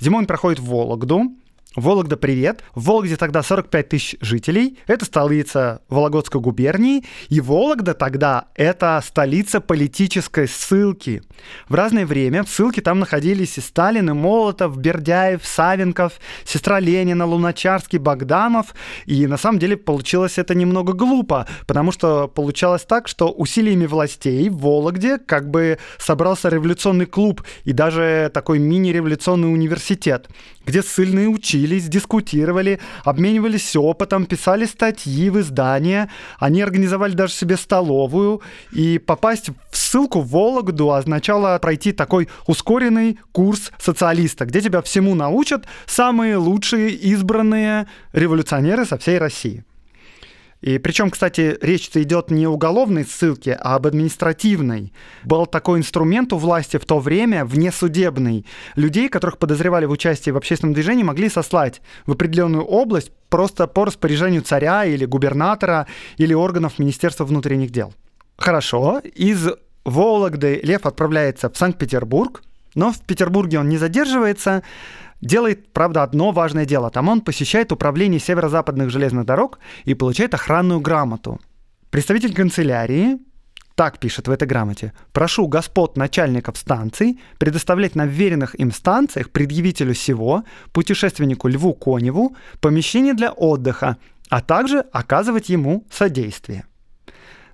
Зимой 0.00 0.20
он 0.20 0.26
проходит 0.26 0.58
в 0.58 0.66
Вологду, 0.66 1.32
Вологда, 1.76 2.16
привет. 2.16 2.64
В 2.74 2.86
Вологде 2.86 3.16
тогда 3.16 3.42
45 3.42 3.88
тысяч 3.90 4.16
жителей. 4.22 4.78
Это 4.86 5.04
столица 5.04 5.82
Вологодской 5.90 6.40
губернии. 6.40 7.04
И 7.28 7.42
Вологда 7.42 7.92
тогда 7.92 8.46
это 8.54 9.02
столица 9.06 9.60
политической 9.60 10.48
ссылки. 10.48 11.22
В 11.68 11.74
разное 11.74 12.06
время 12.06 12.42
в 12.42 12.48
ссылке 12.48 12.80
там 12.80 13.00
находились 13.00 13.58
и 13.58 13.60
Сталин, 13.60 14.08
и 14.08 14.12
Молотов, 14.14 14.78
Бердяев, 14.78 15.44
Савенков, 15.44 16.14
сестра 16.46 16.80
Ленина, 16.80 17.26
Луначарский, 17.26 17.98
Богданов. 17.98 18.74
И 19.04 19.26
на 19.26 19.36
самом 19.36 19.58
деле 19.58 19.76
получилось 19.76 20.38
это 20.38 20.54
немного 20.54 20.94
глупо, 20.94 21.46
потому 21.66 21.92
что 21.92 22.28
получалось 22.28 22.82
так, 22.82 23.08
что 23.08 23.30
усилиями 23.30 23.84
властей 23.84 24.48
в 24.48 24.56
Вологде 24.56 25.18
как 25.18 25.50
бы 25.50 25.78
собрался 25.98 26.48
революционный 26.48 27.06
клуб 27.06 27.42
и 27.64 27.74
даже 27.74 28.30
такой 28.32 28.58
мини-революционный 28.58 29.52
университет, 29.52 30.28
где 30.64 30.82
ссыльные 30.82 31.28
учились, 31.28 31.57
дискутировали, 31.66 32.80
обменивались 33.04 33.76
опытом, 33.76 34.26
писали 34.26 34.64
статьи 34.64 35.30
в 35.30 35.40
издания. 35.40 36.10
Они 36.38 36.62
организовали 36.62 37.12
даже 37.12 37.32
себе 37.32 37.56
столовую. 37.56 38.42
И 38.72 38.98
попасть 38.98 39.50
в 39.70 39.76
ссылку 39.76 40.20
в 40.20 40.30
Вологду 40.30 40.92
означало 40.92 41.58
пройти 41.58 41.92
такой 41.92 42.28
ускоренный 42.46 43.18
курс 43.32 43.72
социалиста, 43.78 44.44
где 44.46 44.60
тебя 44.60 44.82
всему 44.82 45.14
научат 45.14 45.66
самые 45.86 46.36
лучшие 46.36 46.90
избранные 46.90 47.86
революционеры 48.12 48.84
со 48.84 48.98
всей 48.98 49.18
России. 49.18 49.64
И 50.60 50.78
причем, 50.78 51.10
кстати, 51.10 51.56
речь-то 51.60 52.02
идет 52.02 52.30
не 52.30 52.46
о 52.46 52.50
уголовной 52.50 53.04
ссылке, 53.04 53.54
а 53.54 53.76
об 53.76 53.86
административной. 53.86 54.92
Был 55.24 55.46
такой 55.46 55.78
инструмент 55.78 56.32
у 56.32 56.36
власти 56.36 56.78
в 56.78 56.84
то 56.84 56.98
время, 56.98 57.44
внесудебный. 57.44 58.44
Людей, 58.74 59.08
которых 59.08 59.38
подозревали 59.38 59.86
в 59.86 59.92
участии 59.92 60.30
в 60.30 60.36
общественном 60.36 60.74
движении, 60.74 61.04
могли 61.04 61.28
сослать 61.28 61.80
в 62.06 62.12
определенную 62.12 62.64
область 62.64 63.12
просто 63.28 63.66
по 63.66 63.84
распоряжению 63.84 64.42
царя 64.42 64.84
или 64.84 65.04
губернатора 65.04 65.86
или 66.16 66.34
органов 66.34 66.78
Министерства 66.78 67.24
внутренних 67.24 67.70
дел. 67.70 67.94
Хорошо, 68.36 69.00
из 69.14 69.48
Вологды 69.84 70.60
Лев 70.62 70.86
отправляется 70.86 71.50
в 71.50 71.56
Санкт-Петербург, 71.56 72.42
но 72.74 72.92
в 72.92 73.00
Петербурге 73.00 73.58
он 73.58 73.68
не 73.68 73.78
задерживается, 73.78 74.62
Делает, 75.20 75.72
правда, 75.72 76.02
одно 76.02 76.30
важное 76.30 76.64
дело. 76.64 76.90
Там 76.90 77.08
он 77.08 77.20
посещает 77.20 77.72
управление 77.72 78.20
северо-западных 78.20 78.90
железных 78.90 79.26
дорог 79.26 79.58
и 79.84 79.94
получает 79.94 80.34
охранную 80.34 80.80
грамоту. 80.80 81.40
Представитель 81.90 82.34
канцелярии 82.34 83.18
так 83.78 83.98
пишет 83.98 84.26
в 84.26 84.30
этой 84.32 84.46
грамоте. 84.48 84.92
«Прошу 85.12 85.46
господ 85.46 85.96
начальников 85.96 86.56
станций 86.56 87.20
предоставлять 87.38 87.94
на 87.94 88.06
вверенных 88.06 88.58
им 88.58 88.72
станциях 88.72 89.30
предъявителю 89.30 89.94
всего, 89.94 90.42
путешественнику 90.72 91.46
Льву 91.46 91.74
Коневу, 91.74 92.36
помещение 92.60 93.14
для 93.14 93.30
отдыха, 93.30 93.96
а 94.30 94.40
также 94.40 94.80
оказывать 94.92 95.48
ему 95.48 95.86
содействие». 95.92 96.64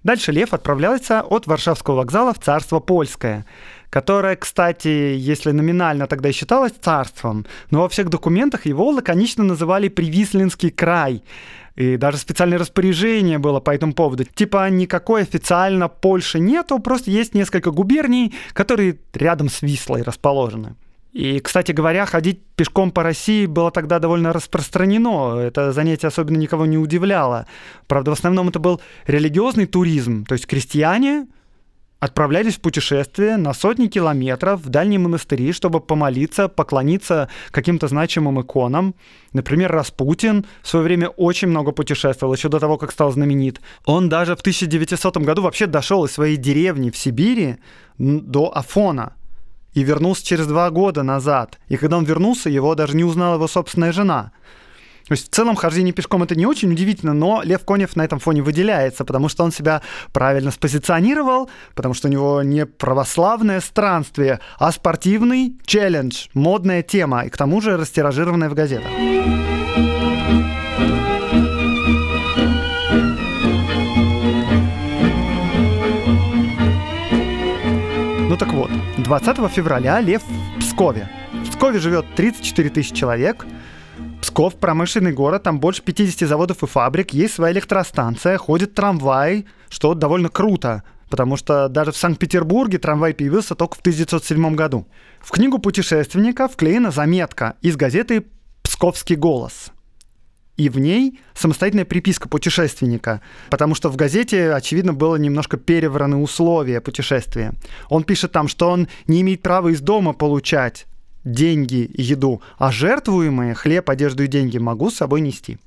Дальше 0.02 0.32
Лев 0.32 0.52
отправляется 0.52 1.22
от 1.22 1.46
Варшавского 1.46 1.96
вокзала 1.96 2.34
в 2.34 2.38
царство 2.38 2.78
польское, 2.78 3.46
которое, 3.94 4.34
кстати, 4.34 4.88
если 4.88 5.52
номинально 5.52 6.08
тогда 6.08 6.28
и 6.28 6.32
считалось 6.32 6.72
царством, 6.72 7.46
но 7.70 7.82
во 7.82 7.88
всех 7.88 8.08
документах 8.08 8.66
его 8.66 8.90
лаконично 8.90 9.44
называли 9.44 9.86
Привислинский 9.86 10.70
край. 10.70 11.22
И 11.76 11.96
даже 11.96 12.16
специальное 12.16 12.58
распоряжение 12.58 13.38
было 13.38 13.60
по 13.60 13.70
этому 13.70 13.92
поводу. 13.92 14.24
Типа 14.24 14.68
никакой 14.68 15.22
официально 15.22 15.88
Польши 15.88 16.40
нету, 16.40 16.80
просто 16.80 17.12
есть 17.12 17.34
несколько 17.34 17.70
губерний, 17.70 18.34
которые 18.52 18.98
рядом 19.14 19.48
с 19.48 19.62
Вислой 19.62 20.02
расположены. 20.02 20.74
И, 21.12 21.38
кстати 21.38 21.70
говоря, 21.70 22.04
ходить 22.04 22.40
пешком 22.56 22.90
по 22.90 23.04
России 23.04 23.46
было 23.46 23.70
тогда 23.70 24.00
довольно 24.00 24.32
распространено. 24.32 25.38
Это 25.38 25.70
занятие 25.70 26.08
особенно 26.08 26.38
никого 26.38 26.66
не 26.66 26.78
удивляло. 26.78 27.46
Правда, 27.86 28.10
в 28.10 28.14
основном 28.14 28.48
это 28.48 28.58
был 28.58 28.80
религиозный 29.06 29.66
туризм. 29.66 30.24
То 30.24 30.32
есть 30.32 30.48
крестьяне 30.48 31.28
отправлялись 32.04 32.56
в 32.56 32.60
путешествие 32.60 33.38
на 33.38 33.54
сотни 33.54 33.86
километров 33.86 34.60
в 34.60 34.68
дальние 34.68 34.98
монастыри, 34.98 35.52
чтобы 35.52 35.80
помолиться, 35.80 36.48
поклониться 36.48 37.28
каким-то 37.50 37.88
значимым 37.88 38.42
иконам. 38.42 38.94
Например, 39.32 39.72
Распутин 39.72 40.44
в 40.62 40.68
свое 40.68 40.84
время 40.84 41.08
очень 41.08 41.48
много 41.48 41.72
путешествовал, 41.72 42.34
еще 42.34 42.48
до 42.48 42.60
того, 42.60 42.76
как 42.76 42.92
стал 42.92 43.10
знаменит. 43.10 43.60
Он 43.86 44.10
даже 44.10 44.36
в 44.36 44.40
1900 44.40 45.16
году 45.18 45.42
вообще 45.42 45.66
дошел 45.66 46.04
из 46.04 46.12
своей 46.12 46.36
деревни 46.36 46.90
в 46.90 46.96
Сибири 46.96 47.56
до 47.98 48.54
Афона– 48.54 49.14
и 49.74 49.82
вернулся 49.82 50.24
через 50.24 50.46
два 50.46 50.70
года 50.70 51.02
назад. 51.02 51.58
И 51.68 51.76
когда 51.76 51.98
он 51.98 52.04
вернулся, 52.04 52.48
его 52.48 52.76
даже 52.76 52.96
не 52.96 53.02
узнала 53.02 53.34
его 53.34 53.48
собственная 53.48 53.92
жена. 53.92 54.30
То 55.06 55.12
есть 55.12 55.28
в 55.28 55.34
целом 55.34 55.54
хождение 55.54 55.92
пешком 55.92 56.22
это 56.22 56.34
не 56.34 56.46
очень 56.46 56.72
удивительно, 56.72 57.12
но 57.12 57.42
Лев 57.42 57.64
Конев 57.64 57.94
на 57.94 58.04
этом 58.04 58.18
фоне 58.18 58.42
выделяется, 58.42 59.04
потому 59.04 59.28
что 59.28 59.44
он 59.44 59.52
себя 59.52 59.82
правильно 60.12 60.50
спозиционировал, 60.50 61.50
потому 61.74 61.92
что 61.92 62.08
у 62.08 62.10
него 62.10 62.42
не 62.42 62.64
православное 62.64 63.60
странствие, 63.60 64.40
а 64.58 64.72
спортивный 64.72 65.58
челлендж, 65.66 66.28
модная 66.32 66.82
тема, 66.82 67.22
и 67.26 67.28
к 67.28 67.36
тому 67.36 67.60
же 67.60 67.76
растиражированная 67.76 68.48
в 68.48 68.54
газетах. 68.54 68.90
Ну 78.34 78.38
так 78.38 78.52
вот, 78.52 78.70
20 78.98 79.52
февраля 79.52 80.00
Лев 80.00 80.22
в 80.56 80.60
Пскове. 80.60 81.08
В 81.32 81.50
Пскове 81.50 81.78
живет 81.78 82.06
34 82.16 82.70
тысячи 82.70 82.94
человек. 82.94 83.46
Псков 84.34 84.56
промышленный 84.56 85.12
город, 85.12 85.44
там 85.44 85.60
больше 85.60 85.80
50 85.80 86.28
заводов 86.28 86.64
и 86.64 86.66
фабрик, 86.66 87.14
есть 87.14 87.34
своя 87.34 87.52
электростанция, 87.52 88.36
ходит 88.36 88.74
трамвай, 88.74 89.46
что 89.68 89.94
довольно 89.94 90.28
круто, 90.28 90.82
потому 91.08 91.36
что 91.36 91.68
даже 91.68 91.92
в 91.92 91.96
Санкт-Петербурге 91.96 92.78
трамвай 92.78 93.14
появился 93.14 93.54
только 93.54 93.76
в 93.76 93.78
1907 93.78 94.56
году. 94.56 94.88
В 95.20 95.30
книгу 95.30 95.60
путешественника 95.60 96.48
вклеена 96.48 96.90
заметка 96.90 97.54
из 97.62 97.76
газеты 97.76 98.24
«Псковский 98.64 99.14
голос». 99.14 99.70
И 100.56 100.68
в 100.68 100.80
ней 100.80 101.20
самостоятельная 101.34 101.84
приписка 101.84 102.28
путешественника, 102.28 103.20
потому 103.50 103.76
что 103.76 103.88
в 103.88 103.94
газете, 103.94 104.50
очевидно, 104.52 104.94
было 104.94 105.14
немножко 105.14 105.58
перевраны 105.58 106.16
условия 106.16 106.80
путешествия. 106.80 107.52
Он 107.88 108.02
пишет 108.02 108.32
там, 108.32 108.48
что 108.48 108.68
он 108.68 108.88
не 109.06 109.20
имеет 109.20 109.42
права 109.42 109.68
из 109.68 109.80
дома 109.80 110.12
получать 110.12 110.86
деньги 111.24 111.84
и 111.84 112.02
еду, 112.02 112.42
а 112.58 112.70
жертвуемые 112.70 113.54
хлеб, 113.54 113.90
одежду 113.90 114.24
и 114.24 114.28
деньги 114.28 114.58
могу 114.58 114.90
с 114.90 114.96
собой 114.96 115.20
нести. 115.20 115.58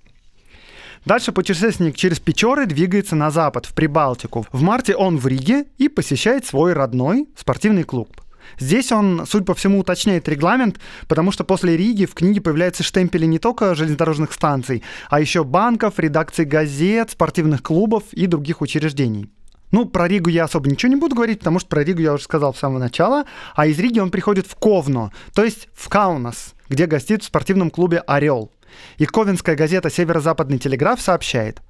Дальше 1.06 1.32
путешественник 1.32 1.96
через 1.96 2.20
Печоры 2.20 2.66
двигается 2.66 3.16
на 3.16 3.32
запад, 3.32 3.66
в 3.66 3.74
Прибалтику. 3.74 4.46
В 4.52 4.62
марте 4.62 4.96
он 4.96 5.18
в 5.18 5.28
Риге 5.28 5.66
и 5.78 5.88
посещает 5.88 6.46
свой 6.46 6.74
родной 6.74 7.28
спортивный 7.36 7.84
клуб. 7.84 8.22
Здесь 8.60 8.92
он, 8.92 9.26
судя 9.28 9.46
по 9.46 9.56
всему, 9.56 9.80
уточняет 9.80 10.28
регламент, 10.28 10.80
потому 11.08 11.32
что 11.32 11.44
после 11.44 11.78
Риги 11.78 12.06
в 12.06 12.14
книге 12.14 12.42
появляются 12.42 12.84
штемпели 12.84 13.26
не 13.26 13.40
только 13.40 13.76
железнодорожных 13.76 14.34
станций, 14.34 14.84
а 15.10 15.20
еще 15.20 15.44
банков, 15.44 16.00
редакций 16.00 16.46
газет, 16.46 17.12
спортивных 17.12 17.62
клубов 17.62 18.04
и 18.12 18.26
других 18.26 18.62
учреждений. 18.62 19.30
Ну, 19.72 19.86
про 19.86 20.08
Ригу 20.08 20.30
я 20.30 20.46
особо 20.46 20.70
ничего 20.70 20.90
не 20.90 20.96
буду 20.96 21.16
говорить, 21.16 21.40
потому 21.40 21.60
что 21.60 21.70
про 21.70 21.84
Ригу 21.84 22.02
я 22.02 22.14
уже 22.14 22.24
сказал 22.24 22.54
с 22.54 22.60
самого 22.60 22.80
начала. 22.80 23.26
А 23.56 23.68
из 23.68 23.78
Риги 23.80 24.00
он 24.00 24.12
приходит 24.12 24.48
в 24.48 24.56
Ковно, 24.56 25.12
то 25.34 25.44
есть 25.44 25.68
в 25.74 25.90
Каунас, 25.90 26.54
где 26.70 26.86
гостит 26.86 27.24
в 27.24 27.26
спортивном 27.26 27.70
клубе 27.70 28.00
«Орел». 28.00 28.52
И 28.98 29.06
ковенская 29.06 29.56
газета 29.56 29.90
«Северо-западный 29.90 30.60
телеграф» 30.60 31.02
сообщает, 31.02 31.62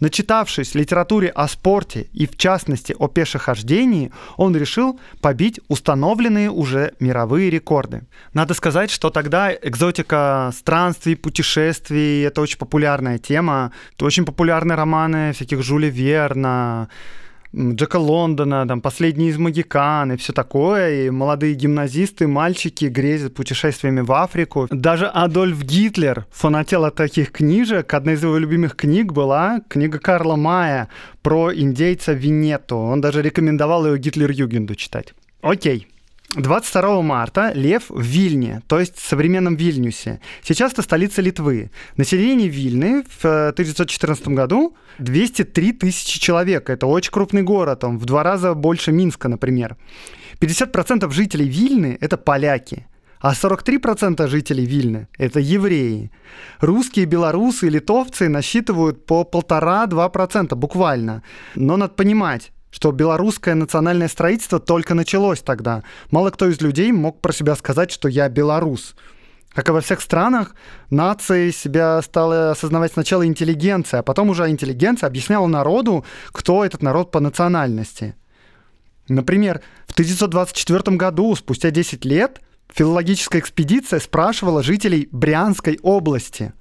начитавшись 0.00 0.74
литературе 0.74 1.28
о 1.28 1.48
спорте 1.48 2.08
и 2.12 2.26
в 2.26 2.36
частности 2.36 2.94
о 2.98 3.08
пешехождении, 3.08 4.12
он 4.36 4.56
решил 4.56 4.98
побить 5.20 5.60
установленные 5.68 6.50
уже 6.50 6.94
мировые 7.00 7.50
рекорды. 7.50 8.02
Надо 8.32 8.54
сказать, 8.54 8.90
что 8.90 9.10
тогда 9.10 9.52
экзотика 9.52 10.52
странствий, 10.56 11.16
путешествий— 11.16 12.22
это 12.22 12.40
очень 12.40 12.58
популярная 12.58 13.18
тема. 13.18 13.72
Это 13.94 14.04
очень 14.04 14.24
популярные 14.24 14.76
романы 14.76 15.32
всяких 15.32 15.62
Жюля 15.62 15.88
Верна, 15.88 16.88
Джека 17.56 17.96
Лондона, 17.96 18.66
там, 18.66 18.80
«Последний 18.80 19.28
из 19.28 19.38
Магикан» 19.38 20.12
и 20.12 20.16
все 20.16 20.32
такое, 20.32 21.06
и 21.06 21.10
молодые 21.10 21.54
гимназисты, 21.54 22.26
мальчики 22.26 22.86
грезят 22.86 23.34
путешествиями 23.34 24.00
в 24.00 24.12
Африку. 24.12 24.66
Даже 24.70 25.06
Адольф 25.06 25.62
Гитлер 25.62 26.26
фанател 26.32 26.84
от 26.84 26.96
таких 26.96 27.30
книжек. 27.30 27.94
Одна 27.94 28.14
из 28.14 28.22
его 28.22 28.36
любимых 28.38 28.74
книг 28.74 29.12
была 29.12 29.60
книга 29.68 30.00
Карла 30.00 30.34
Мая 30.34 30.88
про 31.22 31.54
индейца 31.54 32.12
Винету. 32.12 32.76
Он 32.76 33.00
даже 33.00 33.22
рекомендовал 33.22 33.86
ее 33.86 33.98
Гитлер-Югенду 33.98 34.74
читать. 34.74 35.14
Окей. 35.40 35.86
22 36.36 37.02
марта 37.02 37.52
Лев 37.54 37.84
в 37.88 38.00
Вильне, 38.00 38.62
то 38.66 38.80
есть 38.80 38.96
в 38.96 39.06
современном 39.06 39.54
Вильнюсе. 39.54 40.20
Сейчас 40.42 40.72
это 40.72 40.82
столица 40.82 41.22
Литвы. 41.22 41.70
Население 41.96 42.48
Вильны 42.48 43.04
в 43.20 43.24
1914 43.24 44.28
году 44.28 44.76
203 44.98 45.72
тысячи 45.72 46.18
человек. 46.18 46.70
Это 46.70 46.86
очень 46.86 47.12
крупный 47.12 47.42
город, 47.42 47.84
он 47.84 47.98
в 47.98 48.04
два 48.04 48.22
раза 48.22 48.54
больше 48.54 48.90
Минска, 48.90 49.28
например. 49.28 49.76
50% 50.40 51.08
жителей 51.12 51.48
Вильны— 51.48 51.96
это 52.00 52.16
поляки. 52.16 52.86
А 53.20 53.32
43% 53.32 54.26
жителей 54.26 54.66
Вильны– 54.66 55.08
это 55.18 55.38
евреи. 55.38 56.10
Русские, 56.60 57.06
белорусы 57.06 57.68
и 57.68 57.70
литовцы 57.70 58.28
насчитывают 58.28 59.06
по 59.06 59.24
полтора-два 59.24 60.08
процента 60.08 60.56
буквально. 60.56 61.22
Но 61.54 61.76
надо 61.76 61.94
понимать, 61.94 62.52
что 62.74 62.90
белорусское 62.90 63.54
национальное 63.54 64.08
строительство 64.08 64.58
только 64.58 64.94
началось 64.94 65.40
тогда. 65.40 65.84
Мало 66.10 66.30
кто 66.30 66.48
из 66.48 66.60
людей 66.60 66.90
мог 66.90 67.20
про 67.20 67.32
себя 67.32 67.54
сказать, 67.54 67.92
что 67.92 68.08
я 68.08 68.28
белорус. 68.28 68.96
Как 69.52 69.68
и 69.68 69.72
во 69.72 69.80
всех 69.80 70.00
странах, 70.00 70.56
нации 70.90 71.52
себя 71.52 72.02
стала 72.02 72.50
осознавать 72.50 72.94
сначала 72.94 73.24
интеллигенция, 73.24 74.00
а 74.00 74.02
потом 74.02 74.28
уже 74.28 74.50
интеллигенция 74.50 75.06
объясняла 75.06 75.46
народу, 75.46 76.04
кто 76.32 76.64
этот 76.64 76.82
народ 76.82 77.12
по 77.12 77.20
национальности. 77.20 78.16
Например, 79.06 79.62
в 79.86 79.92
1924 79.92 80.96
году, 80.96 81.32
спустя 81.36 81.70
10 81.70 82.04
лет, 82.04 82.40
филологическая 82.72 83.38
экспедиция 83.38 84.00
спрашивала 84.00 84.64
жителей 84.64 85.08
Брянской 85.12 85.78
области. 85.80 86.52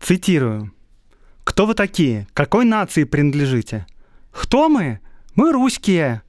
Цитирую. 0.00 0.72
«Кто 1.42 1.66
вы 1.66 1.74
такие? 1.74 2.28
Какой 2.32 2.64
нации 2.64 3.02
принадлежите?» 3.02 3.86
«Кто 4.30 4.68
мы? 4.68 5.00
Мы 5.38 5.52
русские. 5.52 6.22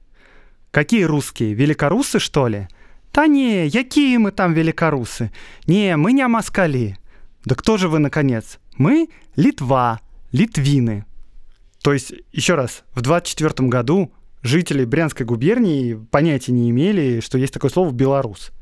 Какие 0.70 1.02
русские? 1.02 1.52
Великорусы, 1.52 2.20
что 2.20 2.46
ли? 2.46 2.68
Та 3.10 3.26
не, 3.26 3.68
какие 3.68 4.18
мы 4.18 4.30
там 4.30 4.52
великорусы? 4.52 5.32
Не, 5.66 5.96
мы 5.96 6.12
не 6.12 6.24
москали. 6.28 6.96
Да 7.44 7.56
кто 7.56 7.76
же 7.76 7.88
вы, 7.88 7.98
наконец? 7.98 8.60
Мы 8.76 9.08
Литва, 9.34 10.00
литвины. 10.30 11.06
То 11.82 11.92
есть, 11.92 12.12
еще 12.30 12.54
раз, 12.54 12.84
в 12.94 13.00
24 13.00 13.68
году 13.68 14.12
жители 14.42 14.84
Брянской 14.84 15.26
губернии 15.26 15.94
понятия 16.12 16.52
не 16.52 16.70
имели, 16.70 17.18
что 17.18 17.36
есть 17.36 17.52
такое 17.52 17.72
слово 17.72 17.90
«белорус». 17.90 18.52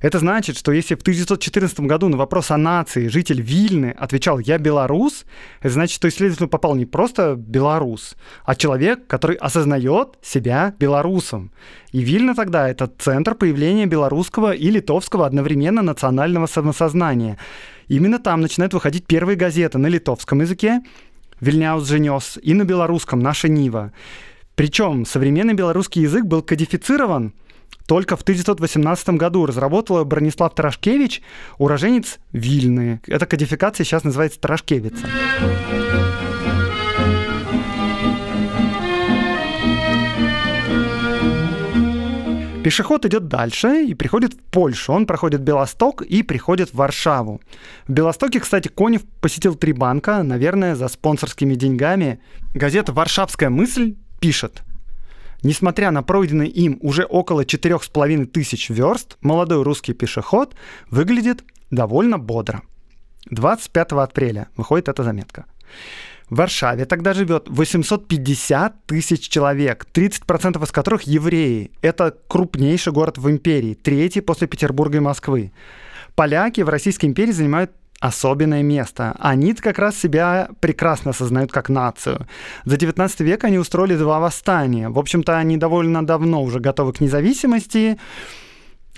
Это 0.00 0.18
значит, 0.18 0.56
что 0.58 0.72
если 0.72 0.94
в 0.94 1.00
1914 1.00 1.80
году 1.80 2.08
на 2.08 2.16
вопрос 2.16 2.50
о 2.50 2.56
нации 2.56 3.08
житель 3.08 3.40
Вильны 3.40 3.94
отвечал 3.96 4.38
«я 4.38 4.58
белорус», 4.58 5.24
это 5.60 5.74
значит, 5.74 5.96
что 5.96 6.08
исследователь 6.08 6.48
попал 6.48 6.74
не 6.74 6.84
просто 6.84 7.34
белорус, 7.36 8.16
а 8.44 8.54
человек, 8.54 9.06
который 9.06 9.36
осознает 9.36 10.18
себя 10.22 10.74
белорусом. 10.78 11.50
И 11.92 12.00
Вильна 12.00 12.34
тогда— 12.34 12.68
это 12.70 12.90
центр 12.98 13.34
появления 13.34 13.86
белорусского 13.86 14.52
и 14.52 14.70
литовского 14.70 15.26
одновременно 15.26 15.82
национального 15.82 16.46
самосознания. 16.46 17.38
Именно 17.88 18.18
там 18.18 18.40
начинают 18.40 18.74
выходить 18.74 19.06
первые 19.06 19.36
газеты 19.36 19.78
на 19.78 19.86
литовском 19.86 20.40
языке, 20.40 20.82
Вильняус 21.40 21.86
женес, 21.86 22.38
и 22.42 22.54
на 22.54 22.64
белорусском 22.64 23.20
«Наша 23.20 23.48
Нива». 23.48 23.92
Причем 24.54 25.04
современный 25.04 25.52
белорусский 25.52 26.02
язык 26.02 26.24
был 26.24 26.42
кодифицирован— 26.42 27.34
только 27.86 28.16
в 28.16 28.22
1918 28.22 29.10
году 29.10 29.46
разработала 29.46 30.04
Бронислав 30.04 30.54
Тарашкевич, 30.54 31.22
уроженец 31.58 32.18
Вильны. 32.32 33.00
Эта 33.06 33.26
кодификация 33.26 33.84
сейчас 33.84 34.04
называется 34.04 34.40
Тарашкевица. 34.40 35.06
Пешеход 42.66 43.06
идет 43.06 43.28
дальше 43.28 43.84
и 43.84 43.94
приходит 43.94 44.34
в 44.34 44.38
Польшу. 44.38 44.92
Он 44.92 45.06
проходит 45.06 45.40
Белосток 45.40 46.02
и 46.02 46.24
приходит 46.24 46.70
в 46.70 46.74
Варшаву. 46.74 47.40
В 47.86 47.92
Белостоке, 47.92 48.40
кстати, 48.40 48.66
Конев 48.66 49.02
посетил 49.20 49.54
три 49.54 49.72
банка, 49.72 50.24
наверное, 50.24 50.74
за 50.74 50.88
спонсорскими 50.88 51.54
деньгами. 51.54 52.18
Газета 52.54 52.92
«Варшавская 52.92 53.50
мысль» 53.50 53.94
пишет. 54.18 54.64
Несмотря 55.46 55.92
на 55.92 56.02
пройденный 56.02 56.48
им 56.48 56.76
уже 56.82 57.04
около 57.04 57.44
четырех 57.44 57.84
с 57.84 57.88
половиной 57.88 58.26
тысяч 58.26 58.68
верст, 58.68 59.16
молодой 59.20 59.62
русский 59.62 59.92
пешеход 59.92 60.56
выглядит 60.90 61.44
довольно 61.70 62.18
бодро. 62.18 62.62
25 63.30 63.92
апреля 63.92 64.48
выходит 64.56 64.88
эта 64.88 65.04
заметка. 65.04 65.44
В 66.28 66.38
Варшаве 66.38 66.84
тогда 66.84 67.14
живет 67.14 67.44
850 67.48 68.86
тысяч 68.86 69.28
человек, 69.28 69.86
30% 69.94 70.64
из 70.64 70.72
которых 70.72 71.02
евреи. 71.02 71.70
Это 71.80 72.12
крупнейший 72.26 72.92
город 72.92 73.16
в 73.16 73.30
империи, 73.30 73.74
третий 73.74 74.22
после 74.22 74.48
Петербурга 74.48 74.96
и 74.96 75.00
Москвы. 75.00 75.52
Поляки 76.16 76.62
в 76.62 76.68
Российской 76.68 77.06
империи 77.06 77.30
занимают 77.30 77.70
особенное 78.00 78.62
место. 78.62 79.16
Они 79.18 79.54
как 79.54 79.78
раз 79.78 79.96
себя 79.96 80.48
прекрасно 80.60 81.10
осознают 81.10 81.52
как 81.52 81.68
нацию. 81.68 82.26
За 82.64 82.76
19 82.76 83.20
век 83.20 83.44
они 83.44 83.58
устроили 83.58 83.96
два 83.96 84.20
восстания. 84.20 84.88
В 84.88 84.98
общем-то, 84.98 85.36
они 85.36 85.56
довольно 85.56 86.04
давно 86.06 86.42
уже 86.42 86.60
готовы 86.60 86.92
к 86.92 87.00
независимости. 87.00 87.98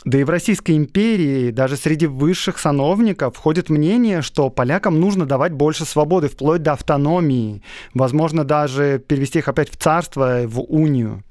Да 0.05 0.19
и 0.19 0.25
в 0.25 0.31
Российской 0.31 0.77
империи 0.77 1.51
даже 1.51 1.77
среди 1.77 2.07
высших 2.07 2.59
сановников 2.59 3.35
входит 3.35 3.69
мнение, 3.69 4.23
что 4.23 4.49
полякам 4.49 5.01
нужно 5.01 5.27
давать 5.27 5.53
больше 5.53 5.85
свободы, 5.85 6.29
вплоть 6.29 6.63
до 6.63 6.73
автономии. 6.73 7.63
Возможно, 7.95 8.45
даже 8.45 9.03
перевести 9.07 9.41
их 9.41 9.49
опять 9.49 9.71
в 9.71 9.77
царство, 9.77 10.43
в 10.47 10.61
унию. 10.61 11.25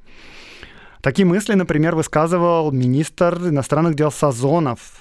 Такие 1.01 1.25
мысли, 1.25 1.53
например, 1.53 1.95
высказывал 1.95 2.71
министр 2.71 3.36
иностранных 3.36 3.95
дел 3.95 4.12
Сазонов. 4.12 4.96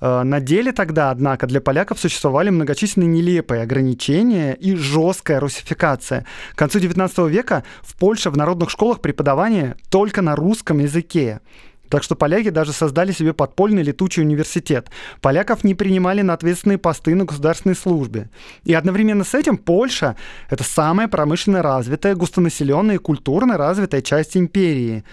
Э, 0.00 0.22
на 0.22 0.40
деле 0.40 0.72
тогда, 0.72 1.10
однако, 1.10 1.46
для 1.46 1.60
поляков 1.60 1.98
существовали 1.98 2.50
многочисленные 2.50 3.08
нелепые 3.08 3.62
ограничения 3.62 4.54
и 4.54 4.74
жесткая 4.74 5.40
русификация. 5.40 6.26
К 6.54 6.58
концу 6.58 6.78
XIX 6.78 7.28
века 7.28 7.64
в 7.82 7.96
Польше 7.96 8.30
в 8.30 8.36
народных 8.36 8.70
школах 8.70 9.00
преподавание 9.00 9.76
только 9.90 10.22
на 10.22 10.36
русском 10.36 10.78
языке. 10.78 11.40
Так 11.88 12.02
что 12.02 12.14
поляки 12.14 12.50
даже 12.50 12.72
создали 12.72 13.12
себе 13.12 13.32
подпольный 13.32 13.82
летучий 13.82 14.22
университет. 14.22 14.90
Поляков 15.20 15.64
не 15.64 15.74
принимали 15.74 16.22
на 16.22 16.34
ответственные 16.34 16.78
посты 16.78 17.14
на 17.14 17.24
государственной 17.24 17.74
службе. 17.74 18.28
И 18.64 18.74
одновременно 18.74 19.24
с 19.24 19.34
этим 19.34 19.56
Польша— 19.56 20.16
это 20.50 20.64
самая 20.64 21.08
промышленно 21.08 21.62
развитая, 21.62 22.14
густонаселенная 22.14 22.96
и 22.96 22.98
культурно 22.98 23.56
развитая 23.56 24.02
часть 24.02 24.36
империи. 24.36 25.04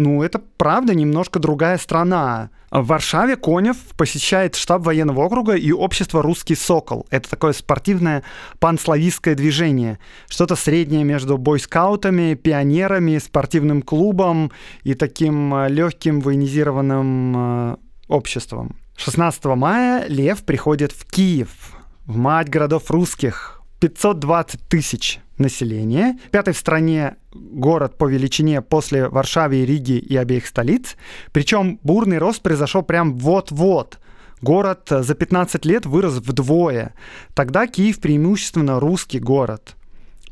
Ну, 0.00 0.22
это 0.22 0.38
правда 0.56 0.94
немножко 0.94 1.38
другая 1.38 1.76
страна. 1.76 2.48
В 2.70 2.86
Варшаве 2.86 3.36
Конев 3.36 3.76
посещает 3.98 4.56
штаб 4.56 4.82
военного 4.82 5.20
округа 5.20 5.52
и 5.52 5.72
общество 5.72 6.22
«Русский 6.22 6.54
сокол». 6.54 7.06
Это 7.10 7.28
такое 7.28 7.52
спортивное 7.52 8.22
панславистское 8.60 9.34
движение. 9.34 9.98
Что-то 10.26 10.56
среднее 10.56 11.04
между 11.04 11.36
бойскаутами, 11.36 12.32
пионерами, 12.32 13.18
спортивным 13.18 13.82
клубом 13.82 14.52
и 14.84 14.94
таким 14.94 15.54
э, 15.54 15.68
легким 15.68 16.20
военизированным 16.20 17.34
э, 17.36 17.76
обществом. 18.08 18.76
16 18.96 19.44
мая 19.44 20.06
Лев 20.08 20.44
приходит 20.44 20.92
в 20.92 21.04
Киев, 21.04 21.74
в 22.06 22.16
мать 22.16 22.48
городов 22.48 22.90
русских. 22.90 23.59
520 23.80 24.60
тысяч 24.68 25.20
населения. 25.38 26.18
Пятый 26.30 26.54
в 26.54 26.58
стране 26.58 27.16
город 27.32 27.96
по 27.98 28.04
величине 28.06 28.60
после 28.62 29.08
Варшавы, 29.08 29.64
Риги 29.64 29.98
и 29.98 30.16
обеих 30.16 30.46
столиц. 30.46 30.96
Причем 31.32 31.80
бурный 31.82 32.18
рост 32.18 32.42
произошел 32.42 32.82
прям 32.82 33.16
вот-вот. 33.16 33.98
Город 34.42 34.86
за 34.88 35.14
15 35.14 35.64
лет 35.66 35.86
вырос 35.86 36.14
вдвое. 36.14 36.94
Тогда 37.34 37.66
Киев 37.66 38.00
преимущественно 38.00 38.80
русский 38.80 39.18
город. 39.18 39.76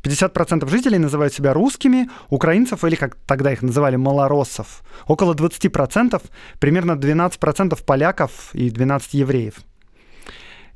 50% 0.03 0.67
жителей 0.69 0.97
называют 0.97 1.33
себя 1.33 1.53
русскими, 1.53 2.09
украинцев, 2.29 2.83
или 2.85 2.95
как 2.95 3.15
тогда 3.27 3.51
их 3.51 3.61
называли, 3.61 3.97
малороссов. 3.97 4.81
Около 5.07 5.33
20%, 5.33 6.21
примерно 6.59 6.93
12% 6.93 7.83
поляков 7.83 8.49
и 8.53 8.69
12 8.69 9.13
евреев. 9.13 9.55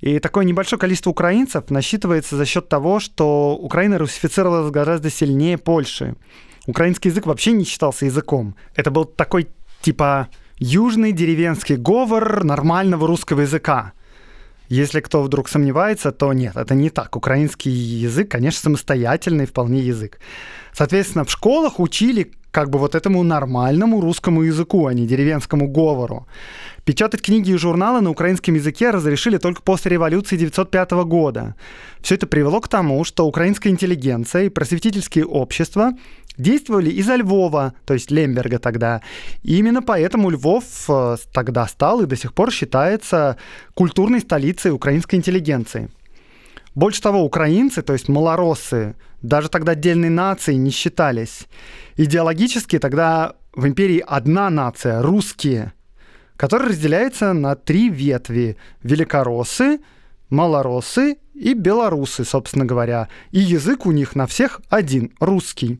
И 0.03 0.19
такое 0.19 0.43
небольшое 0.43 0.77
количество 0.77 1.11
украинцев 1.11 1.69
насчитывается 1.69 2.35
за 2.35 2.45
счет 2.45 2.67
того, 2.67 2.99
что 2.99 3.55
Украина 3.55 3.97
русифицировалась 3.97 4.69
гораздо 4.69 5.09
сильнее 5.09 5.57
Польши. 5.57 6.17
Украинский 6.67 7.09
язык 7.09 7.25
вообще 7.25 7.53
не 7.53 7.63
считался 7.63 8.03
языком. 8.03 8.57
Это 8.75 8.91
был 8.91 9.05
такой 9.05 9.47
типа 9.81 10.27
южный 10.57 11.13
деревенский 11.13 11.77
говор 11.77 12.43
нормального 12.43 13.07
русского 13.07 13.41
языка. 13.41 13.93
Если 14.67 14.99
кто 14.99 15.23
вдруг 15.23 15.47
сомневается, 15.47 16.11
то 16.11 16.33
нет, 16.33 16.57
это 16.57 16.75
не 16.75 16.89
так. 16.89 17.15
Украинский 17.15 17.71
язык, 17.71 18.29
конечно, 18.29 18.59
самостоятельный 18.59 19.45
вполне 19.45 19.79
язык. 19.79 20.19
Соответственно, 20.73 21.23
в 21.23 21.31
школах 21.31 21.79
учили 21.79 22.33
как 22.53 22.69
бы 22.69 22.77
вот 22.77 22.93
этому 22.93 23.23
нормальному 23.23 23.99
русскому 23.99 24.43
языку, 24.43 24.85
а 24.85 24.93
не 24.93 25.07
деревенскому 25.07 25.67
говору. 25.67 26.27
Печатать 26.85 27.21
книги 27.21 27.51
и 27.51 27.57
журналы 27.57 28.01
на 28.01 28.11
украинском 28.11 28.53
языке 28.53 28.91
разрешили 28.91 29.37
только 29.37 29.63
после 29.63 29.91
революции 29.91 30.35
1905 30.35 30.91
года. 31.05 31.55
Все 32.01 32.15
это 32.15 32.27
привело 32.27 32.61
к 32.61 32.67
тому, 32.67 33.03
что 33.05 33.25
украинская 33.25 33.73
интеллигенция 33.73 34.43
и 34.43 34.49
просветительские 34.49 35.25
общества 35.25 35.93
действовали 36.37 36.91
изо 36.91 37.15
Львова, 37.15 37.73
то 37.85 37.95
есть 37.95 38.11
Лемберга 38.11 38.59
тогда. 38.59 39.01
И 39.41 39.57
именно 39.57 39.81
поэтому 39.81 40.29
Львов 40.29 40.63
э, 40.89 41.17
тогда 41.33 41.67
стал 41.67 42.01
и 42.01 42.05
до 42.05 42.15
сих 42.15 42.33
пор 42.33 42.51
считается 42.51 43.37
культурной 43.73 44.19
столицей 44.19 44.71
украинской 44.71 45.15
интеллигенции. 45.15 45.89
Больше 46.75 47.01
того, 47.01 47.23
украинцы, 47.23 47.81
то 47.81 47.93
есть 47.93 48.09
малороссы, 48.09 48.95
даже 49.21 49.49
тогда 49.49 49.73
отдельной 49.73 50.09
нацией 50.09 50.57
не 50.57 50.71
считались. 50.71 51.47
Идеологически 51.97 52.79
тогда 52.79 53.33
в 53.55 53.67
империи 53.67 54.03
одна 54.05 54.49
нация– 54.49 55.01
русские– 55.03 55.73
который 56.37 56.69
разделяется 56.69 57.33
на 57.33 57.55
три 57.55 57.89
ветви. 57.89 58.57
Великороссы, 58.81 59.79
малороссы 60.29 61.17
и 61.33 61.53
белорусы, 61.53 62.25
собственно 62.25 62.65
говоря. 62.65 63.07
И 63.31 63.39
язык 63.39 63.85
у 63.85 63.91
них 63.91 64.15
на 64.15 64.27
всех 64.27 64.61
один– 64.69 65.13
русский. 65.19 65.79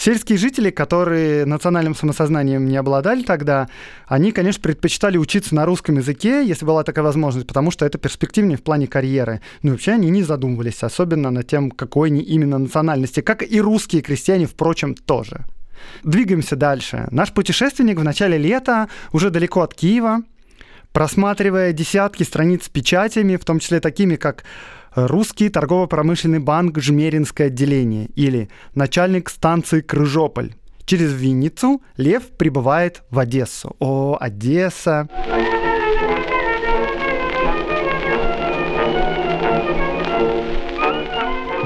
Сельские 0.00 0.38
жители, 0.38 0.70
которые 0.70 1.44
национальным 1.44 1.94
самосознанием 1.94 2.64
не 2.64 2.78
обладали 2.78 3.22
тогда, 3.22 3.68
они, 4.06 4.32
конечно, 4.32 4.62
предпочитали 4.62 5.18
учиться 5.18 5.54
на 5.54 5.66
русском 5.66 5.98
языке, 5.98 6.42
если 6.42 6.64
была 6.64 6.84
такая 6.84 7.04
возможность, 7.04 7.46
потому 7.46 7.70
что 7.70 7.84
это 7.84 7.98
перспективнее 7.98 8.56
в 8.56 8.62
плане 8.62 8.86
карьеры. 8.86 9.42
Ну, 9.60 9.72
вообще 9.72 9.92
они 9.92 10.08
не 10.08 10.22
задумывались, 10.22 10.82
особенно 10.82 11.30
над 11.30 11.46
тем, 11.48 11.70
какой 11.70 12.08
они 12.08 12.22
именно 12.22 12.56
национальности, 12.56 13.20
как 13.20 13.42
и 13.42 13.60
русские 13.60 14.00
крестьяне, 14.00 14.46
впрочем, 14.46 14.94
тоже. 14.94 15.44
Двигаемся 16.02 16.56
дальше. 16.56 17.06
Наш 17.10 17.34
путешественник 17.34 17.98
в 17.98 18.02
начале 18.02 18.38
лета, 18.38 18.88
уже 19.12 19.28
далеко 19.28 19.60
от 19.60 19.74
Киева, 19.74 20.22
просматривая 20.94 21.74
десятки 21.74 22.22
страниц 22.22 22.64
с 22.64 22.68
печатями, 22.70 23.36
в 23.36 23.44
том 23.44 23.58
числе 23.58 23.80
такими, 23.80 24.16
как 24.16 24.44
Русский 24.94 25.48
торгово-промышленный 25.48 26.40
банк 26.40 26.78
Жмеринское 26.78 27.46
отделение 27.46 28.06
или 28.16 28.48
начальник 28.74 29.30
станции 29.30 29.80
Крыжополь. 29.80 30.54
Через 30.84 31.12
Винницу 31.12 31.82
Лев 31.96 32.30
прибывает 32.36 33.02
в 33.10 33.18
Одессу. 33.18 33.76
О, 33.78 34.16
Одесса! 34.20 35.08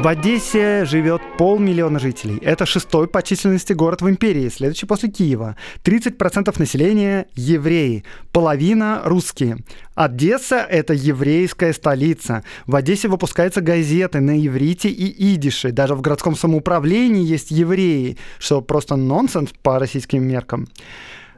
В 0.05 0.07
Одессе 0.07 0.85
живет 0.85 1.23
полмиллиона 1.38 1.99
жителей. 1.99 2.37
Это 2.43 2.67
шестой 2.67 3.09
по 3.09 3.23
численности 3.23 3.73
город 3.73 4.03
в 4.03 4.11
империи, 4.11 4.51
следующий 4.51 4.85
после 4.85 5.09
Киева. 5.09 5.57
30% 5.83 6.55
населения– 6.59 7.27
евреи, 7.35 8.05
половина– 8.31 9.01
русские. 9.07 9.61
Одесса– 9.95 10.57
это 10.71 10.93
еврейская 10.93 11.73
столица. 11.73 12.45
В 12.67 12.77
Одессе 12.77 13.09
выпускаются 13.09 13.62
газеты 13.62 14.21
на 14.21 14.38
иврите 14.47 14.90
и 14.90 15.35
идише. 15.37 15.73
Даже 15.73 15.95
в 15.95 16.03
городском 16.03 16.37
самоуправлении 16.37 17.25
есть 17.25 17.51
евреи, 17.51 18.19
что 18.38 18.61
просто 18.61 18.97
нонсенс 18.97 19.53
по 19.62 19.79
российским 19.79 20.23
меркам. 20.23 20.69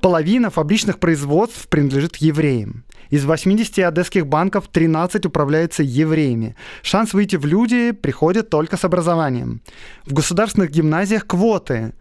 Половина 0.07 0.51
фабричных 0.51 1.01
производств 1.01 1.67
принадлежит 1.67 2.15
евреям. 2.19 2.85
Из 3.11 3.25
80 3.25 3.81
одесских 3.81 4.29
банков 4.29 4.69
13 4.69 5.27
управляются 5.27 5.83
евреями. 5.83 6.55
Шанс 6.83 7.13
выйти 7.13 7.35
в 7.35 7.45
люди 7.45 7.91
приходит 7.91 8.49
только 8.49 8.77
с 8.77 8.85
образованием. 8.85 9.63
В 10.05 10.13
государственных 10.13 10.71
гимназиях 10.71 11.27
квоты. 11.27 11.93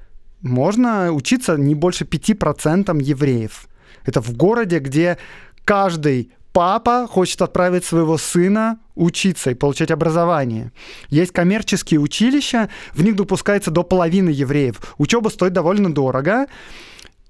Можно 0.42 1.14
учиться 1.14 1.58
не 1.58 1.74
больше 1.74 2.04
5% 2.04 3.02
евреев. 3.02 3.68
Это 4.06 4.22
в 4.22 4.38
городе, 4.38 4.78
где 4.78 5.18
каждый 5.64 6.32
папа 6.54 7.08
хочет 7.10 7.42
отправить 7.42 7.86
своего 7.86 8.20
сына 8.20 8.78
учиться 8.94 9.50
и 9.50 9.56
получать 9.56 9.90
образование. 9.90 10.72
Есть 11.10 11.32
коммерческие 11.32 12.00
училища, 12.00 12.70
в 12.94 13.04
них 13.04 13.16
допускается 13.16 13.72
до 13.72 13.82
половины 13.82 14.30
евреев. 14.30 14.94
Учеба 15.00 15.30
стоит 15.30 15.54
довольно 15.54 15.92
дорого. 15.92 16.46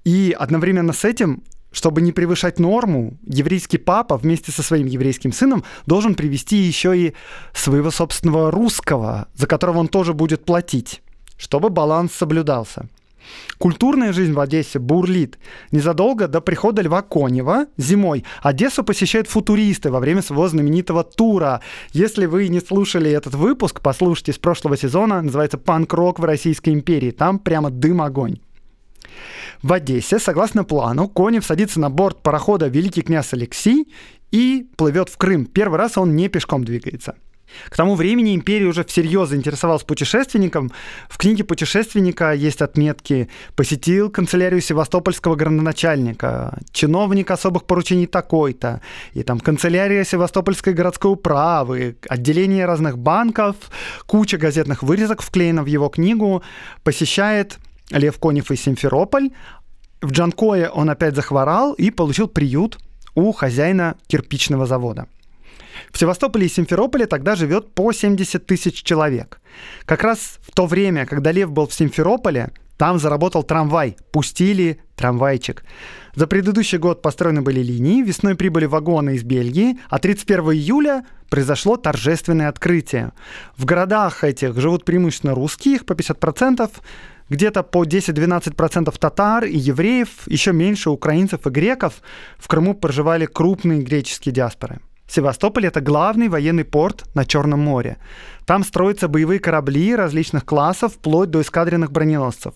И 0.06 0.34
одновременно 0.38 0.92
с 0.92 1.04
этим 1.04 1.42
чтобы 1.72 2.00
не 2.00 2.10
превышать 2.10 2.58
норму, 2.58 3.18
еврейский 3.26 3.76
папа 3.76 4.16
вместе 4.16 4.50
со 4.50 4.62
своим 4.62 4.86
еврейским 4.86 5.30
сыном 5.30 5.62
должен 5.84 6.14
привести 6.14 6.56
еще 6.56 6.96
и 6.96 7.12
своего 7.52 7.90
собственного 7.90 8.50
русского, 8.50 9.28
за 9.34 9.46
которого 9.46 9.78
он 9.78 9.88
тоже 9.88 10.14
будет 10.14 10.46
платить, 10.46 11.02
чтобы 11.36 11.68
баланс 11.68 12.12
соблюдался. 12.12 12.88
Культурная 13.58 14.14
жизнь 14.14 14.32
в 14.32 14.40
Одессе 14.40 14.78
бурлит. 14.78 15.38
Незадолго 15.70 16.28
до 16.28 16.40
прихода 16.40 16.80
Льва 16.80 17.02
Конева 17.02 17.66
зимой 17.76 18.24
Одессу 18.40 18.82
посещают 18.84 19.28
футуристы 19.28 19.90
во 19.90 20.00
время 20.00 20.22
своего 20.22 20.48
знаменитого 20.48 21.04
тура. 21.04 21.60
Если 21.92 22.24
вы 22.24 22.48
не 22.48 22.60
слушали 22.60 23.10
этот 23.10 23.34
выпуск, 23.34 23.82
послушайте 23.82 24.32
с 24.32 24.38
прошлого 24.38 24.78
сезона, 24.78 25.20
называется 25.20 25.58
«Панк-рок 25.58 26.20
в 26.20 26.24
Российской 26.24 26.70
империи». 26.70 27.10
Там 27.10 27.38
прямо 27.38 27.70
дым-огонь. 27.70 28.38
В 29.62 29.72
Одессе, 29.72 30.18
согласно 30.18 30.64
плану, 30.64 31.08
Конев 31.08 31.44
садится 31.44 31.80
на 31.80 31.90
борт 31.90 32.22
парохода 32.22 32.68
«Великий 32.68 33.02
князь 33.02 33.32
Алексей» 33.32 33.92
и 34.30 34.66
плывет 34.76 35.08
в 35.08 35.16
Крым. 35.16 35.46
Первый 35.46 35.78
раз 35.78 35.98
он 35.98 36.16
не 36.16 36.28
пешком 36.28 36.64
двигается. 36.64 37.14
К 37.68 37.76
тому 37.76 37.94
времени 37.94 38.34
империя 38.34 38.66
уже 38.66 38.84
всерьез 38.84 39.28
заинтересовалась 39.28 39.84
путешественником. 39.84 40.72
В 41.08 41.16
книге 41.18 41.44
путешественника 41.44 42.32
есть 42.32 42.60
отметки 42.62 43.28
«Посетил 43.54 44.10
канцелярию 44.10 44.60
севастопольского 44.60 45.36
градоначальника», 45.36 46.58
«Чиновник 46.72 47.30
особых 47.30 47.64
поручений 47.64 48.06
такой-то», 48.06 48.80
и 49.14 49.22
там 49.22 49.40
«Канцелярия 49.40 50.04
Севастопольской 50.04 50.74
городской 50.74 51.12
управы», 51.12 51.96
отделение 52.08 52.66
разных 52.66 52.98
банков, 52.98 53.56
куча 54.06 54.38
газетных 54.38 54.82
вырезок 54.82 55.22
вклеена 55.22 55.62
в 55.62 55.66
его 55.66 55.88
книгу, 55.88 56.42
посещает 56.82 57.58
Лев 57.90 58.18
Конев 58.18 58.50
и 58.50 58.56
Симферополь. 58.56 59.30
В 60.02 60.10
Джанкое 60.12 60.68
он 60.70 60.90
опять 60.90 61.14
захворал 61.14 61.72
и 61.72 61.90
получил 61.90 62.28
приют 62.28 62.78
у 63.14 63.32
хозяина 63.32 63.96
кирпичного 64.06 64.66
завода. 64.66 65.06
В 65.90 65.98
Севастополе 65.98 66.46
и 66.46 66.50
Симферополе 66.50 67.06
тогда 67.06 67.36
живет 67.36 67.72
по 67.74 67.92
70 67.92 68.46
тысяч 68.46 68.82
человек. 68.82 69.40
Как 69.84 70.02
раз 70.02 70.38
в 70.42 70.54
то 70.54 70.66
время, 70.66 71.06
когда 71.06 71.32
Лев 71.32 71.50
был 71.50 71.66
в 71.66 71.74
Симферополе, 71.74 72.50
Там 72.76 72.98
заработал 72.98 73.42
трамвай, 73.42 73.96
пустили 74.12 74.80
трамвайчик. 74.96 75.64
За 76.14 76.26
предыдущий 76.26 76.78
год 76.78 77.02
построены 77.02 77.42
были 77.42 77.60
линии, 77.60 78.02
весной 78.02 78.34
прибыли 78.34 78.66
вагоны 78.66 79.16
из 79.16 79.24
Бельгии, 79.24 79.78
а 79.88 79.98
31 79.98 80.52
июля 80.52 81.04
произошло 81.30 81.76
торжественное 81.76 82.48
открытие. 82.48 83.12
В 83.56 83.64
городах 83.64 84.24
этих 84.24 84.58
живут 84.58 84.84
преимущественно 84.84 85.34
русские, 85.34 85.76
их 85.76 85.86
по 85.86 85.92
50%, 85.92 86.70
где-то 87.28 87.62
по 87.62 87.84
10-12% 87.84 88.94
татар 88.98 89.44
и 89.44 89.56
евреев, 89.56 90.08
еще 90.26 90.52
меньше 90.52 90.90
украинцев 90.90 91.46
и 91.46 91.50
греков. 91.50 91.94
В 92.38 92.46
Крыму 92.46 92.74
проживали 92.74 93.26
крупные 93.26 93.82
греческие 93.82 94.32
диаспоры. 94.32 94.80
Севастополь— 95.08 95.66
это 95.66 95.80
главный 95.80 96.28
военный 96.28 96.64
порт 96.64 97.04
на 97.14 97.24
Черном 97.24 97.60
море. 97.60 97.98
Там 98.44 98.64
строятся 98.64 99.08
боевые 99.08 99.38
корабли 99.38 99.94
различных 99.94 100.44
классов, 100.44 100.94
вплоть 100.94 101.30
до 101.30 101.40
эскадренных 101.40 101.92
броненосцев. 101.92 102.54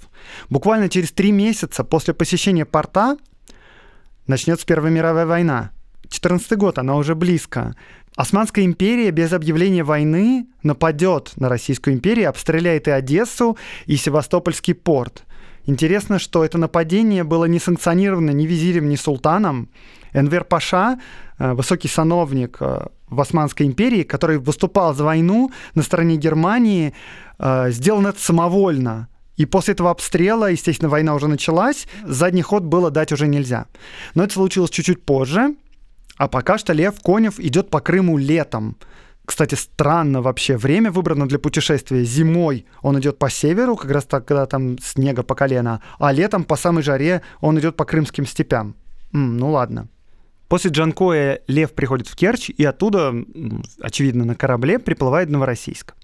Буквально 0.48 0.88
через 0.88 1.12
три 1.12 1.32
месяца 1.32 1.84
после 1.84 2.12
посещения 2.12 2.64
порта 2.64 3.16
начнется 4.26 4.66
Первая 4.66 4.92
мировая 4.92 5.26
война. 5.26 5.70
14 6.08 6.58
год, 6.58 6.78
она 6.78 6.96
уже 6.96 7.14
близко. 7.14 7.76
Османская 8.16 8.64
империя 8.64 9.12
без 9.12 9.32
объявления 9.32 9.84
войны 9.84 10.48
нападет 10.64 11.32
на 11.36 11.48
Российскую 11.48 11.94
империю, 11.94 12.28
обстреляет 12.28 12.88
и 12.88 12.90
Одессу, 12.90 13.56
и 13.86 13.96
Севастопольский 13.96 14.74
порт. 14.74 15.24
Интересно, 15.66 16.18
что 16.18 16.44
это 16.44 16.58
нападение 16.58 17.22
было 17.22 17.44
не 17.44 17.60
санкционировано 17.60 18.30
ни 18.30 18.46
визирем, 18.46 18.88
ни 18.88 18.96
султаном. 18.96 19.68
Энвер 20.12 20.44
Паша, 20.44 20.98
э, 21.38 21.52
высокий 21.52 21.88
сановник 21.88 22.56
э, 22.60 22.86
в 23.08 23.20
Османской 23.20 23.66
империи, 23.66 24.02
который 24.02 24.38
выступал 24.38 24.94
за 24.94 25.04
войну 25.04 25.50
на 25.74 25.82
стороне 25.82 26.16
Германии, 26.16 26.92
э, 27.38 27.70
сделал 27.70 28.06
это 28.06 28.20
самовольно. 28.20 29.08
И 29.36 29.46
после 29.46 29.72
этого 29.72 29.90
обстрела, 29.90 30.50
естественно, 30.50 30.90
война 30.90 31.14
уже 31.14 31.26
началась, 31.26 31.86
задний 32.04 32.42
ход 32.42 32.62
было 32.62 32.90
дать 32.90 33.12
уже 33.12 33.26
нельзя. 33.26 33.66
Но 34.14 34.24
это 34.24 34.34
случилось 34.34 34.70
чуть-чуть 34.70 35.04
позже, 35.04 35.54
а 36.16 36.28
пока 36.28 36.58
что 36.58 36.74
Лев 36.74 37.00
Конев 37.02 37.40
идет 37.40 37.70
по 37.70 37.80
Крыму 37.80 38.18
летом. 38.18 38.76
Кстати, 39.24 39.54
странно 39.54 40.20
вообще. 40.20 40.56
Время 40.56 40.90
выбрано 40.90 41.28
для 41.28 41.38
путешествия. 41.38 42.04
Зимой 42.04 42.66
он 42.82 42.98
идет 42.98 43.18
по 43.18 43.30
северу, 43.30 43.76
как 43.76 43.90
раз 43.90 44.04
так, 44.04 44.26
когда 44.26 44.44
там 44.44 44.78
снега 44.78 45.22
по 45.22 45.34
колено, 45.34 45.80
а 45.98 46.12
летом 46.12 46.44
по 46.44 46.56
самой 46.56 46.82
жаре 46.82 47.22
он 47.40 47.58
идет 47.58 47.76
по 47.76 47.84
крымским 47.84 48.26
степям. 48.26 48.74
М, 49.14 49.38
ну 49.38 49.52
ладно. 49.52 49.88
После 50.50 50.72
Джанкоя 50.72 51.42
Лев 51.46 51.72
приходит 51.74 52.08
в 52.08 52.16
Керчь 52.16 52.50
и 52.50 52.64
оттуда, 52.64 53.14
очевидно, 53.80 54.24
на 54.24 54.34
корабле 54.34 54.80
приплывает 54.80 55.28
в 55.28 55.30
Новороссийск. 55.32 55.94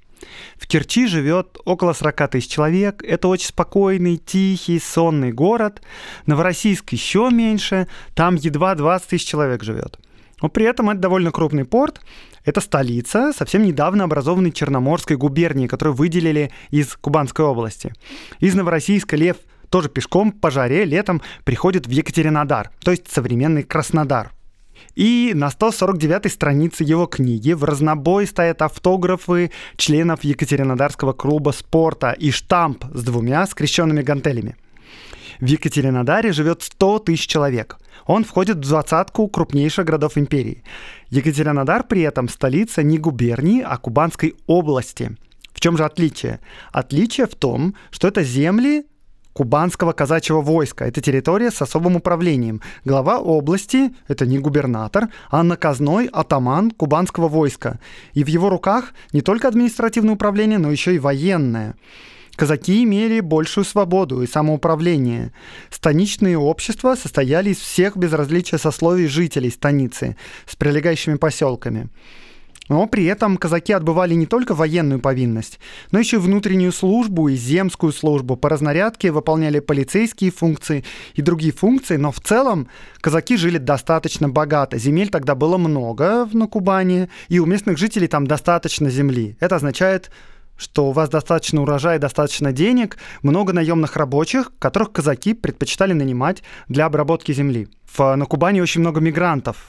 В 0.56 0.68
Керчи 0.68 1.08
живет 1.08 1.58
около 1.64 1.92
40 1.92 2.30
тысяч 2.30 2.48
человек. 2.48 3.02
Это 3.02 3.26
очень 3.26 3.48
спокойный, 3.48 4.18
тихий, 4.18 4.78
сонный 4.78 5.32
город. 5.32 5.82
Новороссийск 6.26 6.92
еще 6.92 7.28
меньше. 7.32 7.88
Там 8.14 8.36
едва 8.36 8.76
20 8.76 9.08
тысяч 9.08 9.26
человек 9.26 9.64
живет. 9.64 9.98
Но 10.40 10.48
при 10.48 10.64
этом 10.64 10.90
это 10.90 11.00
довольно 11.00 11.32
крупный 11.32 11.64
порт. 11.64 12.00
Это 12.44 12.60
столица 12.60 13.32
совсем 13.36 13.64
недавно 13.64 14.04
образованной 14.04 14.52
Черноморской 14.52 15.16
губернии, 15.16 15.66
которую 15.66 15.96
выделили 15.96 16.52
из 16.70 16.94
Кубанской 16.94 17.44
области. 17.44 17.92
Из 18.38 18.54
Новороссийска 18.54 19.16
Лев 19.16 19.38
тоже 19.70 19.88
пешком 19.88 20.30
по 20.30 20.52
жаре 20.52 20.84
летом 20.84 21.20
приходит 21.42 21.88
в 21.88 21.90
Екатеринодар, 21.90 22.70
то 22.84 22.92
есть 22.92 23.10
современный 23.10 23.64
Краснодар. 23.64 24.35
И 24.94 25.32
на 25.34 25.48
149-й 25.48 26.30
странице 26.30 26.84
его 26.84 27.06
книги 27.06 27.52
в 27.52 27.64
разнобой 27.64 28.26
стоят 28.26 28.62
автографы 28.62 29.50
членов 29.76 30.24
Екатеринодарского 30.24 31.12
клуба 31.12 31.50
спорта 31.50 32.12
и 32.12 32.30
штамп 32.30 32.84
с 32.92 33.02
двумя 33.02 33.46
скрещенными 33.46 34.02
гантелями. 34.02 34.56
В 35.40 35.46
Екатеринодаре 35.46 36.32
живет 36.32 36.62
100 36.62 37.00
тысяч 37.00 37.26
человек. 37.26 37.76
Он 38.06 38.24
входит 38.24 38.56
в 38.56 38.60
двадцатку 38.60 39.28
крупнейших 39.28 39.84
городов 39.84 40.16
империи. 40.16 40.62
Екатеринодар 41.10 41.84
при 41.84 42.02
этом 42.02 42.28
столица 42.28 42.82
не 42.82 42.98
губернии, 42.98 43.62
а 43.62 43.76
Кубанской 43.76 44.34
области. 44.46 45.16
В 45.52 45.60
чем 45.60 45.76
же 45.76 45.84
отличие? 45.84 46.40
Отличие 46.72 47.26
в 47.26 47.34
том, 47.34 47.74
что 47.90 48.08
это 48.08 48.22
земли 48.22 48.86
кубанского 49.36 49.92
казачьего 49.92 50.40
войска. 50.40 50.86
Это 50.86 51.02
территория 51.02 51.50
с 51.50 51.60
особым 51.60 51.96
управлением. 51.96 52.62
Глава 52.86 53.18
области– 53.18 53.94
это 54.08 54.24
не 54.24 54.38
губернатор, 54.38 55.08
а 55.30 55.42
наказной 55.42 56.06
атаман 56.06 56.70
кубанского 56.70 57.28
войска. 57.28 57.78
И 58.14 58.24
в 58.24 58.28
его 58.28 58.48
руках 58.48 58.94
не 59.12 59.20
только 59.20 59.48
административное 59.48 60.14
управление, 60.14 60.58
но 60.58 60.70
еще 60.70 60.94
и 60.94 60.98
военное. 60.98 61.74
Казаки 62.34 62.82
имели 62.82 63.20
большую 63.20 63.64
свободу 63.64 64.22
и 64.22 64.26
самоуправление. 64.26 65.32
Станичные 65.70 66.38
общества 66.38 66.94
состояли 66.94 67.50
из 67.50 67.58
всех 67.58 67.98
без 67.98 68.14
различия 68.14 68.56
сословий 68.56 69.06
жителей 69.06 69.50
станицы 69.50 70.16
с 70.46 70.56
прилегающими 70.56 71.16
поселками. 71.16 71.90
Но 72.68 72.86
при 72.86 73.04
этом 73.04 73.36
казаки 73.36 73.72
отбывали 73.72 74.14
не 74.14 74.26
только 74.26 74.54
военную 74.54 75.00
повинность, 75.00 75.60
но 75.92 75.98
еще 75.98 76.16
и 76.16 76.20
внутреннюю 76.20 76.72
службу 76.72 77.28
и 77.28 77.36
земскую 77.36 77.92
службу. 77.92 78.36
По 78.36 78.48
разнарядке 78.48 79.12
выполняли 79.12 79.60
полицейские 79.60 80.30
функции 80.30 80.84
и 81.14 81.22
другие 81.22 81.52
функции, 81.52 81.96
но 81.96 82.10
в 82.10 82.20
целом 82.20 82.68
казаки 83.00 83.36
жили 83.36 83.58
достаточно 83.58 84.28
богато. 84.28 84.78
Земель 84.78 85.10
тогда 85.10 85.34
было 85.34 85.58
много 85.58 86.28
на 86.32 86.46
Кубани, 86.46 87.08
и 87.28 87.38
у 87.38 87.46
местных 87.46 87.78
жителей 87.78 88.08
там 88.08 88.26
достаточно 88.26 88.90
земли. 88.90 89.36
Это 89.40 89.56
означает 89.56 90.10
что 90.56 90.86
у 90.86 90.92
вас 90.92 91.10
достаточно 91.10 91.60
урожая, 91.62 91.98
достаточно 91.98 92.50
денег, 92.50 92.96
много 93.22 93.52
наемных 93.52 93.96
рабочих, 93.96 94.52
которых 94.58 94.92
казаки 94.92 95.34
предпочитали 95.34 95.92
нанимать 95.92 96.42
для 96.68 96.86
обработки 96.86 97.32
земли. 97.32 97.68
В, 97.84 98.14
на 98.14 98.24
Кубани 98.24 98.60
очень 98.60 98.80
много 98.80 99.00
мигрантов, 99.00 99.68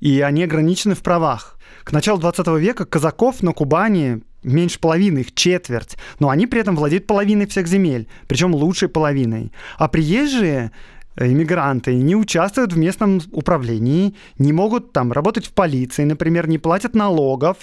и 0.00 0.20
они 0.20 0.44
ограничены 0.44 0.94
в 0.94 1.00
правах. 1.00 1.57
К 1.88 1.92
началу 1.92 2.20
20 2.20 2.46
века 2.58 2.84
казаков 2.84 3.42
на 3.42 3.54
Кубани 3.54 4.20
меньше 4.42 4.78
половины, 4.78 5.20
их 5.20 5.34
четверть, 5.34 5.96
но 6.18 6.28
они 6.28 6.46
при 6.46 6.60
этом 6.60 6.76
владеют 6.76 7.06
половиной 7.06 7.46
всех 7.46 7.66
земель, 7.66 8.08
причем 8.26 8.54
лучшей 8.54 8.90
половиной. 8.90 9.52
А 9.78 9.88
приезжие 9.88 10.70
э, 11.16 11.32
иммигранты 11.32 11.94
не 11.94 12.14
участвуют 12.14 12.74
в 12.74 12.76
местном 12.76 13.22
управлении, 13.32 14.14
не 14.38 14.52
могут 14.52 14.92
там 14.92 15.12
работать 15.12 15.46
в 15.46 15.54
полиции, 15.54 16.04
например, 16.04 16.46
не 16.46 16.58
платят 16.58 16.94
налогов. 16.94 17.56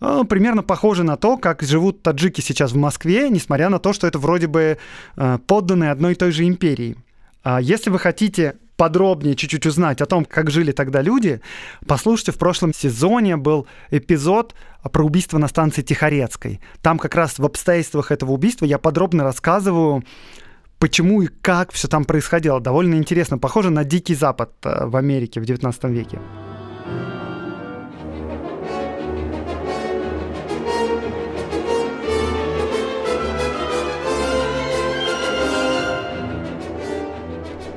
Э, 0.00 0.22
примерно 0.26 0.62
похоже 0.62 1.04
на 1.04 1.18
то, 1.18 1.36
как 1.36 1.60
живут 1.60 2.00
таджики 2.00 2.40
сейчас 2.40 2.72
в 2.72 2.78
Москве, 2.78 3.28
несмотря 3.28 3.68
на 3.68 3.78
то, 3.78 3.92
что 3.92 4.06
это 4.06 4.18
вроде 4.18 4.46
бы 4.46 4.78
э, 5.18 5.38
подданные 5.46 5.90
одной 5.90 6.12
и 6.12 6.16
той 6.16 6.30
же 6.32 6.48
империи. 6.48 6.96
А 7.42 7.60
если 7.60 7.90
вы 7.90 7.98
хотите 7.98 8.54
подробнее 8.76 9.34
чуть-чуть 9.34 9.66
узнать 9.66 10.00
о 10.00 10.06
том, 10.06 10.24
как 10.24 10.50
жили 10.50 10.72
тогда 10.72 11.02
люди, 11.02 11.40
послушайте, 11.86 12.32
в 12.32 12.38
прошлом 12.38 12.72
сезоне 12.72 13.36
был 13.36 13.66
эпизод 13.90 14.54
про 14.92 15.04
убийство 15.04 15.38
на 15.38 15.48
станции 15.48 15.82
Тихорецкой. 15.82 16.60
Там 16.82 16.98
как 16.98 17.14
раз 17.14 17.38
в 17.38 17.44
обстоятельствах 17.44 18.10
этого 18.12 18.32
убийства 18.32 18.64
я 18.64 18.78
подробно 18.78 19.24
рассказываю, 19.24 20.04
почему 20.78 21.22
и 21.22 21.26
как 21.26 21.72
все 21.72 21.88
там 21.88 22.04
происходило. 22.04 22.60
Довольно 22.60 22.94
интересно, 22.94 23.38
похоже 23.38 23.70
на 23.70 23.84
Дикий 23.84 24.14
Запад 24.14 24.52
э, 24.62 24.86
в 24.86 24.96
Америке 24.96 25.40
в 25.40 25.44
XIX 25.44 25.90
веке. 25.90 26.18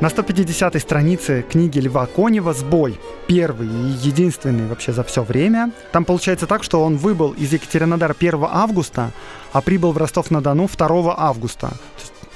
На 0.02 0.08
150-й 0.08 0.80
странице 0.80 1.42
книги 1.50 1.78
Льва 1.80 2.06
Конева 2.06 2.54
«Сбой». 2.54 2.98
Первый 3.28 3.68
и 3.68 4.08
единственный 4.08 4.66
вообще 4.66 4.94
за 4.94 5.04
все 5.04 5.24
время. 5.24 5.74
Там 5.92 6.06
получается 6.06 6.48
так, 6.48 6.64
что 6.64 6.82
он 6.86 6.96
выбыл 6.96 7.32
из 7.32 7.52
Екатеринодара 7.52 8.16
1 8.18 8.46
августа, 8.50 9.12
а 9.52 9.62
прибыл 9.62 9.92
в 9.92 9.98
Ростов-на-Дону 9.98 10.70
2 10.70 11.16
августа. 11.18 11.74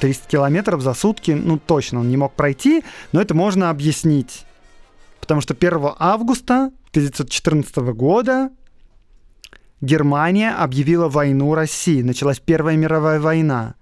300 0.01 0.27
километров 0.27 0.81
за 0.81 0.93
сутки, 0.93 1.31
ну 1.31 1.57
точно 1.57 2.01
он 2.01 2.09
не 2.09 2.17
мог 2.17 2.33
пройти, 2.33 2.83
но 3.13 3.21
это 3.21 3.33
можно 3.33 3.69
объяснить. 3.69 4.43
Потому 5.21 5.39
что 5.39 5.53
1 5.53 5.91
августа 5.99 6.71
1914 6.89 7.77
года 7.95 8.49
Германия 9.79 10.51
объявила 10.51 11.07
войну 11.07 11.55
России. 11.55 12.01
Началась 12.01 12.41
Первая 12.41 12.75
мировая 12.75 13.21
война. 13.21 13.75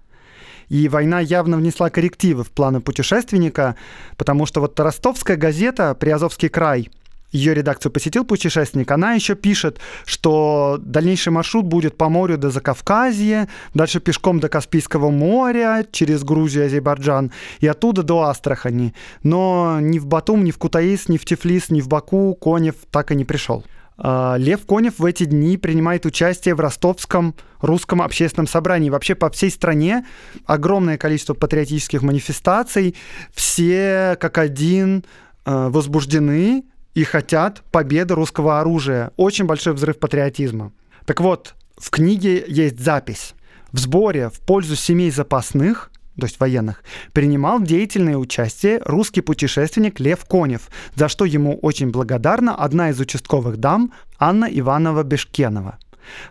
И 0.72 0.88
война 0.88 1.20
явно 1.20 1.58
внесла 1.58 1.90
коррективы 1.90 2.44
в 2.44 2.50
планы 2.50 2.80
путешественника, 2.80 3.76
потому 4.16 4.46
что 4.46 4.60
вот 4.60 4.80
ростовская 4.80 5.36
газета 5.36 5.94
«Приазовский 5.94 6.48
край» 6.48 6.88
ее 7.30 7.52
редакцию 7.52 7.92
посетил 7.92 8.24
путешественник, 8.24 8.90
она 8.90 9.12
еще 9.12 9.34
пишет, 9.34 9.80
что 10.06 10.78
дальнейший 10.80 11.30
маршрут 11.30 11.66
будет 11.66 11.98
по 11.98 12.08
морю 12.08 12.38
до 12.38 12.48
Закавказья, 12.50 13.50
дальше 13.74 14.00
пешком 14.00 14.40
до 14.40 14.48
Каспийского 14.48 15.10
моря, 15.10 15.84
через 15.92 16.24
Грузию, 16.24 16.64
Азербайджан, 16.64 17.32
и 17.60 17.66
оттуда 17.66 18.02
до 18.02 18.22
Астрахани. 18.22 18.94
Но 19.22 19.78
ни 19.78 19.98
в 19.98 20.06
Батум, 20.06 20.42
ни 20.42 20.52
в 20.52 20.56
Кутаис, 20.56 21.06
ни 21.08 21.18
в 21.18 21.26
Тифлис, 21.26 21.68
ни 21.68 21.82
в 21.82 21.88
Баку 21.88 22.34
Конев 22.34 22.76
так 22.90 23.12
и 23.12 23.14
не 23.14 23.26
пришел. 23.26 23.62
А, 24.04 24.34
Лев 24.36 24.66
Конев 24.66 24.98
в 24.98 25.04
эти 25.04 25.24
дни 25.24 25.56
принимает 25.56 26.04
участие 26.04 26.56
в 26.56 26.60
ростовском 26.60 27.36
русском 27.60 28.02
общественном 28.02 28.48
собрании. 28.48 28.90
Вообще 28.90 29.14
по 29.14 29.30
всей 29.30 29.50
стране 29.50 30.04
огромное 30.44 30.98
количество 30.98 31.34
патриотических 31.34 32.02
манифестаций. 32.02 32.96
Все 33.32 34.16
как 34.20 34.38
один 34.38 35.04
а, 35.44 35.70
возбуждены 35.70 36.64
и 36.94 37.04
хотят 37.04 37.62
победы 37.70 38.14
русского 38.14 38.60
оружия. 38.60 39.12
Очень 39.16 39.44
большой 39.44 39.72
взрыв 39.72 40.00
патриотизма. 40.00 40.72
Так 41.06 41.20
вот, 41.20 41.54
в 41.78 41.90
книге 41.90 42.44
есть 42.48 42.80
запись. 42.80 43.34
В 43.70 43.78
сборе 43.78 44.30
в 44.30 44.40
пользу 44.40 44.74
семей 44.74 45.12
запасных 45.12 45.92
то 46.18 46.26
есть 46.26 46.40
военных, 46.40 46.82
принимал 47.12 47.60
деятельное 47.60 48.16
участие 48.16 48.80
русский 48.84 49.20
путешественник 49.20 50.00
Лев 50.00 50.24
Конев, 50.24 50.68
за 50.94 51.08
что 51.08 51.24
ему 51.24 51.58
очень 51.58 51.90
благодарна 51.90 52.54
одна 52.54 52.90
из 52.90 53.00
участковых 53.00 53.56
дам 53.56 53.92
Анна 54.18 54.46
Иванова 54.50 55.02
Бешкенова. 55.02 55.78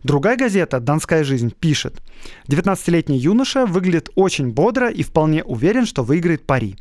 Другая 0.04 0.38
газета 0.38 0.80
«Донская 0.80 1.24
жизнь» 1.24 1.54
пишет, 1.58 2.02
19-летний 2.48 3.17
юноша 3.17 3.65
выглядит 3.65 4.10
очень 4.15 4.52
бодро 4.52 4.89
и 4.89 5.02
вполне 5.02 5.44
уверен, 5.44 5.86
что 5.86 6.04
выиграет 6.04 6.46
пари. 6.46 6.76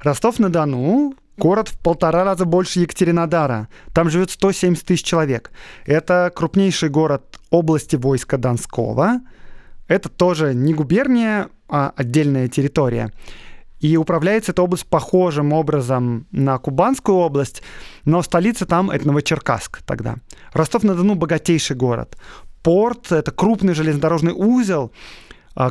Ростов-на-Дону 0.00 1.14
город 1.36 1.68
в 1.68 1.78
полтора 1.78 2.24
раза 2.24 2.44
больше 2.44 2.80
Екатеринодара. 2.80 3.68
Там 3.92 4.10
живет 4.10 4.30
170 4.30 4.84
тысяч 4.84 5.04
человек. 5.04 5.50
Это 5.86 6.30
крупнейший 6.34 6.90
город 6.90 7.40
области 7.50 7.96
войска 7.96 8.36
Донского. 8.36 9.20
Это 9.90 10.08
тоже 10.08 10.54
не 10.54 10.72
губерния, 10.72 11.48
а 11.68 11.92
отдельная 11.96 12.46
территория. 12.46 13.12
И 13.80 13.96
управляется 13.96 14.52
эта 14.52 14.62
область 14.62 14.86
похожим 14.86 15.52
образом 15.52 16.28
на 16.30 16.58
Кубанскую 16.58 17.18
область, 17.18 17.60
но 18.04 18.22
столица 18.22 18.66
там— 18.66 18.90
это 18.92 19.08
Новочеркасск 19.08 19.82
тогда. 19.82 20.18
Ростов-на-Дону— 20.52 21.14
богатейший 21.16 21.74
город. 21.74 22.16
Порт— 22.62 23.10
это 23.10 23.32
крупный 23.32 23.74
железнодорожный 23.74 24.32
узел, 24.32 24.92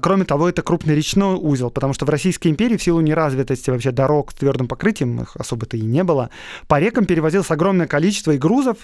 Кроме 0.02 0.26
того, 0.26 0.50
это 0.50 0.62
крупный 0.62 0.96
речной 0.96 1.36
узел, 1.36 1.72
потому 1.72 1.94
что 1.94 2.06
в 2.06 2.10
Российской 2.10 2.50
империи 2.50 2.78
в 2.78 2.84
силу 2.84 3.02
неразвитости 3.02 3.70
вообще 3.70 3.92
дорог 3.92 4.32
с 4.32 4.36
твердым 4.36 4.68
покрытием, 4.68 5.22
их 5.22 5.36
особо-то 5.36 5.78
и 5.78 5.82
не 5.82 6.04
было, 6.04 6.30
по 6.68 6.80
рекам 6.80 7.06
перевозилось 7.06 7.50
огромное 7.50 7.88
количество 7.88 8.32
и 8.32 8.38
грузов, 8.38 8.78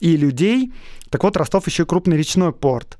и 0.00 0.16
людей. 0.16 0.72
Так 1.10 1.24
вот, 1.24 1.36
Ростов 1.36 1.66
еще 1.66 1.82
и 1.82 1.86
крупный 1.86 2.16
речной 2.16 2.52
порт. 2.52 2.98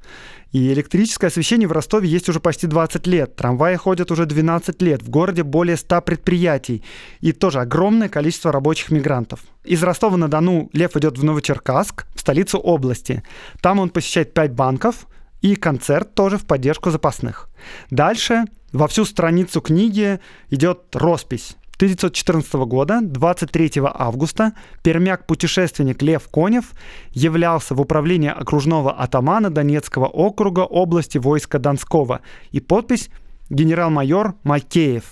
И 0.52 0.72
электрическое 0.72 1.28
освещение 1.28 1.68
в 1.68 1.72
Ростове 1.72 2.08
есть 2.08 2.28
уже 2.28 2.40
почти 2.40 2.66
20 2.66 3.06
лет. 3.06 3.36
Трамваи 3.36 3.76
ходят 3.76 4.10
уже 4.10 4.26
12 4.26 4.80
лет. 4.80 5.02
В 5.02 5.10
городе 5.10 5.42
более 5.42 5.76
100 5.76 6.00
предприятий. 6.02 6.82
И 7.20 7.32
тоже 7.32 7.60
огромное 7.60 8.08
количество 8.08 8.52
рабочих 8.52 8.90
мигрантов. 8.90 9.40
Из 9.64 9.82
Ростова-на-Дону 9.82 10.70
Лев 10.72 10.96
идет 10.96 11.18
в 11.18 11.24
Новочеркасск, 11.24 12.06
в 12.14 12.20
столицу 12.20 12.58
области. 12.58 13.22
Там 13.60 13.80
он 13.80 13.90
посещает 13.90 14.32
5 14.32 14.52
банков 14.52 15.06
и 15.46 15.54
концерт 15.56 16.14
тоже 16.14 16.38
в 16.38 16.46
поддержку 16.46 16.90
запасных. 16.90 17.48
Дальше 17.90 18.44
во 18.72 18.88
всю 18.88 19.04
страницу 19.04 19.60
книги 19.60 20.20
идет 20.50 20.94
роспись 20.94 21.56
1914 21.76 22.54
года, 22.66 23.00
23 23.02 23.72
августа, 23.84 24.52
пермяк-путешественник 24.82 26.00
Лев 26.00 26.26
Конев 26.32 26.72
являлся 27.10 27.74
в 27.74 27.80
управление 27.82 28.32
окружного 28.32 28.92
атамана 28.92 29.50
Донецкого 29.50 30.06
округа 30.06 30.60
области 30.60 31.18
войска 31.18 31.58
Донского. 31.58 32.22
И 32.50 32.60
подпись 32.60 33.10
«Генерал-майор 33.50 34.36
Макеев». 34.42 35.04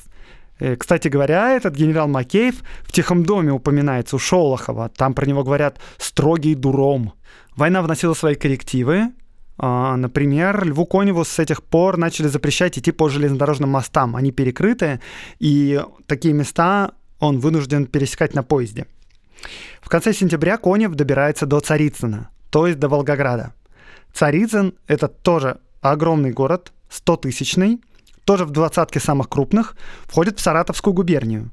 Э, 0.58 0.76
кстати 0.76 1.08
говоря, 1.08 1.54
этот 1.54 1.74
генерал 1.74 2.08
Макеев 2.08 2.62
в 2.82 2.92
«Тихом 2.92 3.26
доме» 3.26 3.52
упоминается 3.52 4.16
у 4.16 4.18
Шолохова. 4.18 4.88
Там 4.88 5.12
про 5.12 5.26
него 5.26 5.44
говорят 5.44 5.78
«строгий 5.98 6.54
дуром». 6.54 7.12
Война 7.56 7.82
вносила 7.82 8.14
свои 8.14 8.36
коррективы, 8.36 9.10
например, 9.58 10.64
Льву 10.64 10.84
Коневу 10.86 11.24
с 11.24 11.38
этих 11.38 11.62
пор 11.62 11.96
начали 11.96 12.28
запрещать 12.28 12.78
идти 12.78 12.92
по 12.92 13.08
железнодорожным 13.08 13.70
мостам. 13.70 14.16
Они 14.16 14.32
перекрыты, 14.32 15.00
и 15.38 15.82
такие 16.06 16.34
места 16.34 16.92
он 17.20 17.38
вынужден 17.38 17.86
пересекать 17.86 18.34
на 18.34 18.42
поезде. 18.42 18.86
В 19.80 19.88
конце 19.88 20.12
сентября 20.12 20.56
Конев 20.56 20.94
добирается 20.94 21.46
до 21.46 21.60
Царицына, 21.60 22.30
то 22.50 22.66
есть 22.66 22.78
до 22.78 22.88
Волгограда. 22.88 23.52
Царицын— 24.12 24.74
это 24.86 25.08
тоже 25.08 25.58
огромный 25.80 26.30
город, 26.30 26.72
100-тысячный, 26.90 27.80
тоже 28.24 28.44
в 28.44 28.50
двадцатке 28.50 29.00
самых 29.00 29.28
крупных, 29.28 29.76
входит 30.04 30.38
в 30.38 30.42
Саратовскую 30.42 30.94
губернию. 30.94 31.50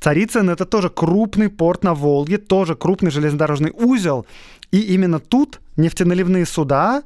Царицын— 0.00 0.50
это 0.50 0.64
тоже 0.64 0.90
крупный 0.90 1.48
порт 1.48 1.84
на 1.84 1.94
Волге, 1.94 2.38
тоже 2.38 2.74
крупный 2.74 3.10
железнодорожный 3.10 3.72
узел, 3.74 4.26
и 4.70 4.80
именно 4.80 5.18
тут 5.18 5.60
нефтеналивные 5.76 6.46
суда 6.46 7.02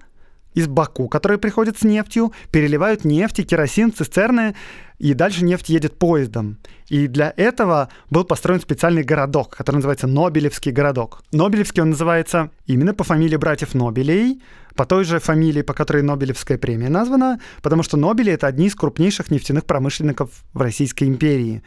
из 0.55 0.67
Баку, 0.69 1.09
которые 1.09 1.39
приходят 1.39 1.79
с 1.79 1.83
нефтью, 1.83 2.33
переливают 2.51 3.05
нефть 3.05 3.41
и 3.41 3.45
керосин 3.45 3.93
цистерны, 3.93 4.55
и 4.99 5.13
дальше 5.13 5.45
нефть 5.45 5.69
едет 5.69 5.99
поездом. 5.99 6.59
И 6.89 7.09
для 7.09 7.35
этого 7.37 7.89
был 8.11 8.25
построен 8.25 8.61
специальный 8.61 9.03
городок, 9.03 9.57
который 9.57 9.77
называется 9.77 10.07
Нобелевский 10.07 10.71
городок. 10.71 11.23
Нобелевский 11.33 11.83
он 11.83 11.91
называется 11.91 12.51
именно 12.67 12.95
по 12.95 13.05
фамилии 13.05 13.37
братьев 13.37 13.75
Нобелей, 13.75 14.41
по 14.75 14.87
той 14.87 15.05
же 15.05 15.21
фамилии, 15.21 15.63
по 15.63 15.73
которой 15.73 16.03
Нобелевская 16.03 16.59
премия 16.59 16.89
названа, 16.89 17.41
потому 17.63 17.83
что 17.83 17.97
Нобели— 17.97 18.33
это 18.33 18.47
одни 18.47 18.67
из 18.67 18.75
крупнейших 18.75 19.31
нефтяных 19.31 19.65
промышленников 19.65 20.31
в 20.53 20.61
Российской 20.61 21.05
империи. 21.05 21.63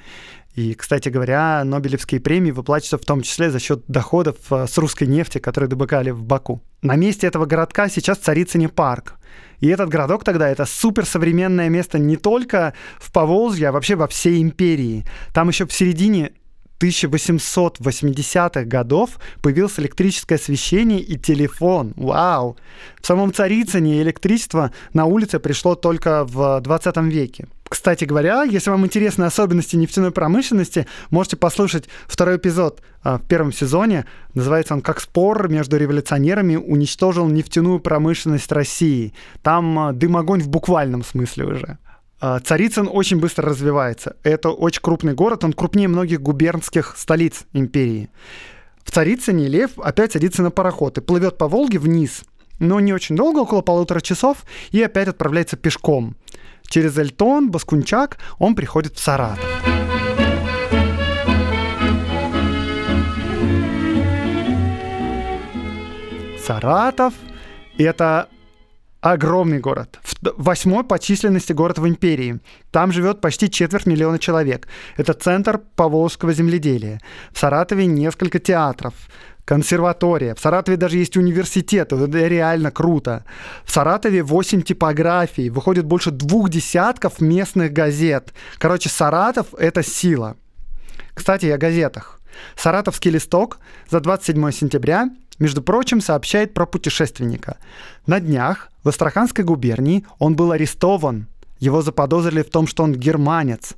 И, 0.57 0.73
кстати 0.73 1.09
говоря, 1.09 1.63
Нобелевские 1.63 2.19
премии 2.19 2.49
выплачиваются 2.49 2.97
в 2.97 3.05
том 3.05 3.21
числе 3.21 3.51
за 3.51 3.59
счет 3.59 3.83
доходов 3.87 4.37
э, 4.49 4.65
с 4.65 4.75
русской 4.79 5.03
нефти, 5.03 5.37
которые 5.37 5.69
добыкали 5.69 6.09
в 6.09 6.23
Баку. 6.23 6.63
На 6.81 6.95
месте 6.95 7.27
этого 7.27 7.45
городка 7.45 7.89
сейчас 7.89 8.17
Царицыне 8.17 8.67
парк. 8.67 9.13
И 9.59 9.67
этот 9.67 9.89
городок 9.89 10.23
тогда 10.23 10.49
это 10.49 10.65
суперсовременное 10.65 11.69
место 11.69 11.99
не 11.99 12.17
только 12.17 12.73
в 12.97 13.11
Поволжье, 13.11 13.69
а 13.69 13.71
вообще 13.71 13.95
во 13.95 14.07
всей 14.07 14.41
империи. 14.41 15.05
Там 15.31 15.49
еще 15.49 15.67
в 15.67 15.73
середине 15.73 16.31
1880-х 16.79 18.63
годов 18.65 19.19
появилось 19.41 19.79
электрическое 19.79 20.39
освещение 20.39 21.01
и 21.01 21.17
телефон. 21.17 21.93
Вау! 21.95 22.57
В 22.99 23.05
самом 23.05 23.31
Царицыне 23.31 24.01
электричество 24.01 24.71
на 24.93 25.05
улице 25.05 25.39
пришло 25.39 25.75
только 25.75 26.23
в 26.25 26.61
20 26.61 26.97
веке. 26.97 27.47
Кстати 27.69 28.05
говоря, 28.05 28.43
если 28.43 28.69
вам 28.69 28.85
интересны 28.85 29.25
особенности 29.25 29.75
нефтяной 29.75 30.11
промышленности, 30.11 30.87
можете 31.09 31.35
послушать 31.35 31.85
второй 32.07 32.37
эпизод 32.37 32.81
а, 33.03 33.17
в 33.17 33.23
первом 33.23 33.51
сезоне. 33.51 34.05
Называется 34.33 34.73
он 34.73 34.81
«Как 34.81 34.99
спор 35.01 35.49
между 35.49 35.77
революционерами 35.77 36.55
уничтожил 36.55 37.27
нефтяную 37.27 37.79
промышленность 37.79 38.51
России». 38.51 39.13
Там 39.41 39.79
а, 39.79 39.93
дым-огонь 39.93 40.41
в 40.41 40.49
буквальном 40.49 41.03
смысле 41.03 41.45
уже. 41.45 41.77
А, 42.19 42.39
Царицын 42.39 42.89
очень 42.91 43.19
быстро 43.19 43.49
развивается. 43.49 44.15
Это 44.23 44.49
очень 44.49 44.81
крупный 44.81 45.13
город, 45.13 45.43
он 45.43 45.53
крупнее 45.53 45.87
многих 45.87 46.21
губернских 46.21 46.95
столиц 46.97 47.43
империи. 47.53 48.09
В 48.83 48.91
Царицыне 48.91 49.47
Лев 49.47 49.77
опять 49.77 50.13
садится 50.13 50.41
на 50.41 50.51
пароход 50.51 50.97
и 50.97 51.01
плывет 51.01 51.37
по 51.37 51.47
Волге 51.47 51.77
вниз, 51.77 52.23
но 52.59 52.79
не 52.79 52.93
очень 52.93 53.15
долго, 53.15 53.39
около 53.39 53.61
полутора 53.61 53.99
часов, 53.99 54.45
и 54.71 54.81
опять 54.81 55.09
отправляется 55.09 55.57
пешком. 55.57 56.15
Через 56.69 56.97
Эльтон, 56.97 57.49
Баскунчак 57.49 58.17
он 58.39 58.55
приходит 58.55 58.95
в 58.95 58.99
Саратов. 58.99 59.43
Саратов— 66.45 67.13
это 67.77 68.29
огромный 69.01 69.59
город. 69.59 69.99
Восьмой 70.37 70.83
по 70.83 70.97
численности 70.97 71.53
город 71.53 71.77
в 71.77 71.87
империи. 71.87 72.39
Там 72.71 72.91
живет 72.91 73.21
почти 73.21 73.49
четверть 73.49 73.85
миллиона 73.85 74.19
человек. 74.19 74.67
Это 74.95 75.13
центр 75.13 75.59
поволжского 75.75 76.33
земледелия. 76.33 76.99
В 77.31 77.39
Саратове 77.39 77.85
несколько 77.85 78.39
театров 78.39 78.93
консерватория. 79.47 80.35
В 80.35 80.39
Саратове 80.41 80.75
даже 80.75 80.97
есть 80.97 81.15
университет, 81.15 81.93
это 81.93 82.27
реально 82.27 82.69
круто. 82.69 83.23
В 83.63 83.71
Саратове 83.71 84.21
8 84.21 84.61
типографий, 84.61 85.49
выходит 85.49 85.85
больше 85.85 86.11
двух 86.11 86.49
десятков 86.49 87.21
местных 87.21 87.71
газет. 87.71 88.33
Короче, 88.57 88.89
Саратов— 88.89 89.47
это 89.57 89.83
сила. 89.83 90.35
Кстати, 91.13 91.45
о 91.45 91.57
газетах. 91.57 92.19
Саратовский 92.57 93.09
листок 93.09 93.59
за 93.89 94.01
27 94.01 94.51
сентября, 94.51 95.09
между 95.39 95.61
прочим, 95.61 96.01
сообщает 96.01 96.53
про 96.53 96.65
путешественника. 96.65 97.55
На 98.05 98.19
днях 98.19 98.69
в 98.83 98.89
Астраханской 98.89 99.45
губернии 99.45 100.05
он 100.19 100.35
был 100.35 100.51
арестован. 100.51 101.27
Его 101.59 101.81
заподозрили 101.81 102.41
в 102.43 102.49
том, 102.49 102.67
что 102.67 102.83
он 102.83 102.93
германец. 102.93 103.75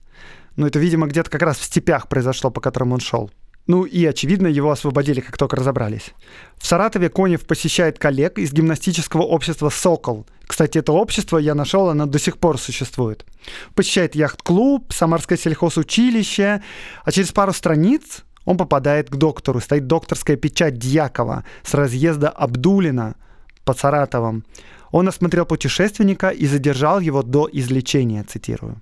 Но 0.55 0.65
это, 0.65 0.80
видимо, 0.80 1.05
где-то 1.05 1.30
как 1.30 1.43
раз 1.43 1.57
в 1.57 1.63
степях 1.63 2.07
произошло, 2.07 2.49
по 2.49 2.59
которым 2.59 2.91
он 2.91 2.99
шел. 2.99 3.30
Ну 3.70 3.84
и, 3.84 4.03
очевидно, 4.03 4.47
его 4.47 4.72
освободили, 4.72 5.20
как 5.20 5.38
только 5.38 5.55
разобрались. 5.55 6.15
В 6.57 6.65
Саратове 6.65 7.09
Конев 7.09 7.45
посещает 7.45 7.99
коллег 7.99 8.39
из 8.39 8.51
гимнастического 8.51 9.22
общества 9.22 9.70
«Сокол». 9.70 10.26
Кстати, 10.47 10.80
это 10.80 10.91
общество 10.91 11.38
я 11.38 11.53
нашел, 11.53 11.88
оно 11.88 12.07
до 12.07 12.17
сих 12.17 12.39
пор 12.39 12.57
существует. 12.57 13.28
Посещает 13.76 14.15
яхт-клуб, 14.15 14.91
Самарское 14.91 15.38
сельхозучилище, 15.38 16.63
а 17.05 17.11
через 17.11 17.32
пару 17.32 17.53
страниц 17.53 18.24
Он 18.43 18.57
попадает 18.57 19.11
к 19.11 19.15
доктору, 19.15 19.59
стоит 19.59 19.86
докторская 19.86 20.36
печать 20.36 20.80
Дьякова 20.80 21.45
с 21.61 21.76
разъезда 21.76 22.30
Абдулина 22.30 23.17
под 23.65 23.78
Саратовом. 23.78 24.45
Он 24.89 25.07
осмотрел 25.07 25.45
путешественника 25.45 26.30
и 26.30 26.47
задержал 26.47 26.99
его 26.99 27.22
до 27.22 27.47
излечения, 27.51 28.24
цитирую. 28.24 28.82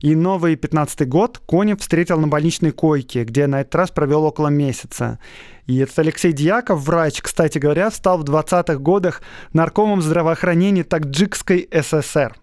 И 0.00 0.14
новый 0.14 0.54
15-й 0.54 1.06
год 1.06 1.40
Конев 1.46 1.80
встретил 1.80 2.18
на 2.20 2.28
больничной 2.28 2.72
койке, 2.72 3.24
где 3.24 3.46
на 3.46 3.62
этот 3.62 3.74
раз 3.74 3.90
провел 3.90 4.24
около 4.24 4.48
месяца. 4.48 5.18
И 5.66 5.78
этот 5.78 5.98
Алексей 5.98 6.32
Дьяков, 6.32 6.82
врач, 6.82 7.20
кстати 7.22 7.58
говоря, 7.58 7.90
стал 7.90 8.18
в 8.18 8.24
20-х 8.24 8.76
годах 8.76 9.22
наркомом 9.52 10.02
здравоохранения 10.02 10.84
Таджикской 10.84 11.68
ССР. 11.72 12.36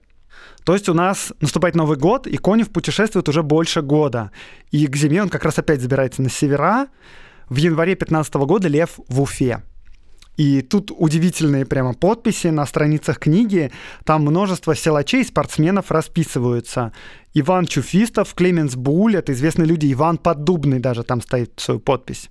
То 0.63 0.73
есть 0.73 0.89
у 0.89 0.93
нас 0.93 1.33
наступает 1.41 1.75
Новый 1.75 1.97
год, 1.97 2.25
и 2.25 2.37
Конев 2.37 2.69
путешествует 2.69 3.27
уже 3.29 3.43
больше 3.43 3.81
года. 3.81 4.31
И 4.71 4.87
к 4.87 4.95
зиме 4.95 5.21
он 5.21 5.29
как 5.29 5.43
раз 5.43 5.59
опять 5.59 5.81
забирается 5.81 6.21
на 6.21 6.29
севера. 6.29 6.87
В 7.49 7.57
январе 7.57 7.95
15 7.95 8.33
года 8.35 8.67
Лев 8.67 8.99
в 9.07 9.21
Уфе. 9.21 9.61
И 10.37 10.61
тут 10.61 10.91
удивительные 10.95 11.65
прямо 11.65 11.93
подписи 11.93 12.47
на 12.47 12.65
страницах 12.65 13.19
книги. 13.19 13.71
Там 14.03 14.23
множество 14.23 14.75
силачей, 14.75 15.23
спортсменов 15.23 15.91
расписываются. 15.91 16.91
Иван 17.35 17.67
Чуфистов, 17.67 18.33
Клеменс 18.33 18.75
Буль, 18.75 19.15
это 19.15 19.31
известные 19.33 19.67
люди, 19.67 19.91
Иван 19.93 20.17
Поддубный 20.17 20.79
даже 20.79 21.03
там 21.03 21.21
стоит 21.21 21.53
свою 21.57 21.79
подпись. 21.79 22.29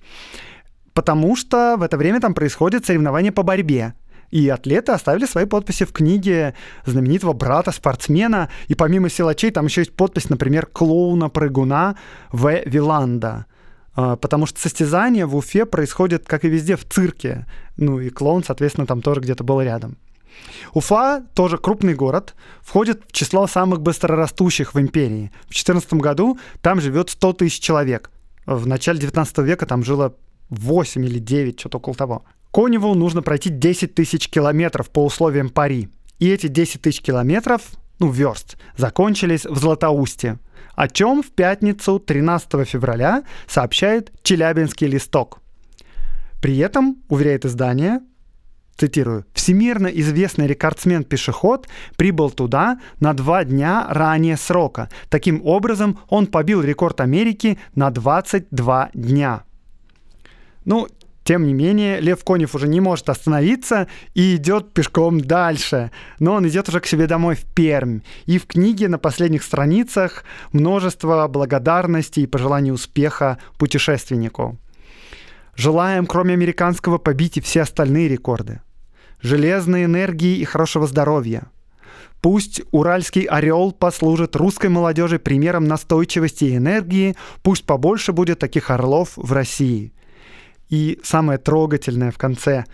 Потому 0.94 1.36
что 1.36 1.76
в 1.78 1.82
это 1.82 1.96
время 1.96 2.20
там 2.20 2.34
происходит 2.34 2.84
соревнование 2.84 3.32
по 3.32 3.42
борьбе. 3.42 3.94
И 4.30 4.48
атлеты 4.48 4.92
оставили 4.92 5.26
свои 5.26 5.44
подписи 5.44 5.84
в 5.84 5.92
книге 5.92 6.54
знаменитого 6.86 7.34
брата-спортсмена. 7.34 8.48
И 8.66 8.74
помимо 8.74 9.10
силачей 9.10 9.50
там 9.50 9.66
еще 9.66 9.82
есть 9.82 9.92
подпись, 9.92 10.30
например, 10.30 10.68
клоуна-прыгуна 10.72 11.96
В. 12.32 12.62
Виланда. 12.64 13.46
А, 13.94 14.16
потому 14.16 14.46
что 14.46 14.60
состязание 14.60 15.26
в 15.26 15.36
Уфе 15.36 15.66
происходит, 15.66 16.26
как 16.26 16.44
и 16.44 16.48
везде, 16.48 16.76
в 16.76 16.84
цирке. 16.84 17.46
Ну 17.76 18.00
и 18.00 18.10
клоун, 18.10 18.42
соответственно, 18.44 18.86
там 18.86 19.02
тоже 19.02 19.20
где-то 19.20 19.44
был 19.44 19.60
рядом. 19.60 19.96
Уфа, 20.72 21.24
тоже 21.34 21.58
крупный 21.58 21.94
город, 21.94 22.34
входит 22.62 23.02
в 23.06 23.12
число 23.12 23.46
самых 23.46 23.82
быстрорастущих 23.82 24.74
в 24.74 24.80
империи. 24.80 25.30
В 25.42 25.50
2014 25.50 25.94
году 25.94 26.38
там 26.62 26.80
живет 26.80 27.10
100 27.10 27.34
тысяч 27.34 27.60
человек. 27.60 28.10
В 28.46 28.66
начале 28.66 28.98
19 28.98 29.38
века 29.38 29.66
там 29.66 29.84
жило 29.84 30.14
8 30.48 31.04
или 31.04 31.18
9, 31.18 31.60
что-то 31.60 31.78
около 31.78 31.94
того. 31.94 32.24
Коневу 32.52 32.94
нужно 32.94 33.22
пройти 33.22 33.50
10 33.50 33.94
тысяч 33.94 34.28
километров 34.28 34.90
по 34.90 35.04
условиям 35.04 35.48
пари. 35.48 35.88
И 36.18 36.28
эти 36.28 36.46
10 36.46 36.82
тысяч 36.82 37.00
километров, 37.00 37.62
ну, 38.02 38.10
верст, 38.10 38.56
закончились 38.76 39.46
в 39.46 39.56
Златоусте. 39.56 40.38
О 40.74 40.88
чем 40.88 41.22
в 41.22 41.30
пятницу 41.30 42.00
13 42.00 42.68
февраля 42.68 43.22
сообщает 43.46 44.10
Челябинский 44.22 44.88
листок. 44.88 45.40
При 46.40 46.58
этом, 46.58 46.96
уверяет 47.08 47.44
издание, 47.44 48.00
цитирую, 48.76 49.24
«Всемирно 49.34 49.86
известный 49.86 50.48
рекордсмен-пешеход 50.48 51.68
прибыл 51.96 52.30
туда 52.30 52.80
на 52.98 53.12
два 53.12 53.44
дня 53.44 53.86
ранее 53.88 54.36
срока. 54.36 54.88
Таким 55.08 55.40
образом, 55.44 56.00
он 56.08 56.26
побил 56.26 56.62
рекорд 56.62 57.00
Америки 57.00 57.58
на 57.76 57.90
22 57.90 58.90
дня». 58.94 59.44
Ну, 60.64 60.88
тем 61.24 61.46
не 61.46 61.54
менее, 61.54 62.00
Лев 62.00 62.24
Конев 62.24 62.54
уже 62.54 62.66
не 62.66 62.80
может 62.80 63.08
остановиться 63.08 63.86
и 64.14 64.36
идет 64.36 64.72
пешком 64.72 65.20
дальше. 65.20 65.92
Но 66.18 66.34
он 66.34 66.48
идет 66.48 66.68
уже 66.68 66.80
к 66.80 66.86
себе 66.86 67.06
домой 67.06 67.36
в 67.36 67.44
Пермь. 67.44 68.00
И 68.26 68.38
в 68.38 68.46
книге 68.46 68.88
на 68.88 68.98
последних 68.98 69.44
страницах 69.44 70.24
множество 70.52 71.28
благодарностей 71.28 72.24
и 72.24 72.26
пожеланий 72.26 72.72
успеха 72.72 73.38
путешественнику. 73.56 74.58
Желаем, 75.54 76.06
кроме 76.06 76.34
американского, 76.34 76.98
побить 76.98 77.36
и 77.36 77.40
все 77.40 77.62
остальные 77.62 78.08
рекорды. 78.08 78.60
Железной 79.20 79.84
энергии 79.84 80.38
и 80.38 80.44
хорошего 80.44 80.88
здоровья. 80.88 81.44
Пусть 82.20 82.62
уральский 82.72 83.22
орел 83.22 83.70
послужит 83.72 84.34
русской 84.34 84.68
молодежи 84.68 85.18
примером 85.18 85.66
настойчивости 85.66 86.44
и 86.44 86.56
энергии, 86.56 87.16
пусть 87.42 87.64
побольше 87.64 88.12
будет 88.12 88.40
таких 88.40 88.70
орлов 88.70 89.12
в 89.14 89.32
России– 89.32 89.92
и 90.72 90.98
самое 91.04 91.38
трогательное 91.38 92.10
в 92.10 92.16
конце 92.16 92.64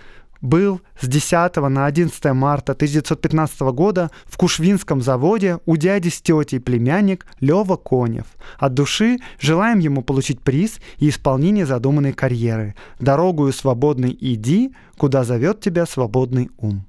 был 0.40 0.80
с 1.00 1.08
10 1.08 1.56
на 1.56 1.84
11 1.86 2.24
марта 2.26 2.70
1915 2.70 3.60
года 3.72 4.12
в 4.24 4.36
Кушвинском 4.36 5.02
заводе 5.02 5.58
у 5.66 5.76
дяди 5.76 6.08
с 6.08 6.22
тетей 6.22 6.60
племянник 6.60 7.26
Лева 7.40 7.74
Конев. 7.74 8.26
От 8.56 8.74
души 8.74 9.18
желаем 9.40 9.80
ему 9.80 10.02
получить 10.02 10.40
приз 10.40 10.78
и 10.98 11.08
исполнение 11.08 11.66
задуманной 11.66 12.12
карьеры. 12.12 12.76
Дорогую 13.00 13.52
свободной 13.52 14.16
иди, 14.20 14.72
куда 14.96 15.24
зовет 15.24 15.60
тебя 15.60 15.84
свободный 15.84 16.50
ум. 16.56 16.86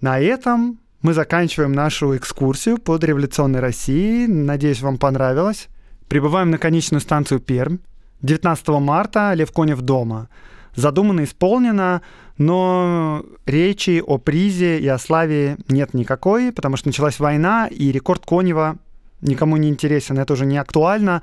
На 0.00 0.20
этом 0.20 0.78
мы 1.02 1.12
заканчиваем 1.12 1.72
нашу 1.72 2.16
экскурсию 2.16 2.78
по 2.78 2.96
революционной 2.98 3.58
России. 3.58 4.26
Надеюсь, 4.26 4.80
вам 4.80 4.98
понравилось. 4.98 5.66
Прибываем 6.06 6.52
на 6.52 6.58
конечную 6.58 7.00
станцию 7.00 7.40
Пермь. 7.40 7.78
19 8.22 8.68
марта 8.80 9.32
Лев 9.34 9.52
Конев 9.52 9.80
дома. 9.80 10.28
Задумано 10.74 11.24
исполнено, 11.24 12.02
но 12.38 13.24
речи 13.46 14.02
о 14.06 14.18
призе 14.18 14.78
и 14.78 14.86
о 14.88 14.98
славе 14.98 15.56
нет 15.68 15.94
никакой, 15.94 16.52
потому 16.52 16.76
что 16.76 16.88
началась 16.88 17.18
война, 17.18 17.66
и 17.66 17.90
рекорд 17.92 18.26
Конева 18.26 18.76
никому 19.22 19.56
не 19.56 19.68
интересен, 19.68 20.18
это 20.18 20.34
уже 20.34 20.44
не 20.44 20.58
актуально. 20.58 21.22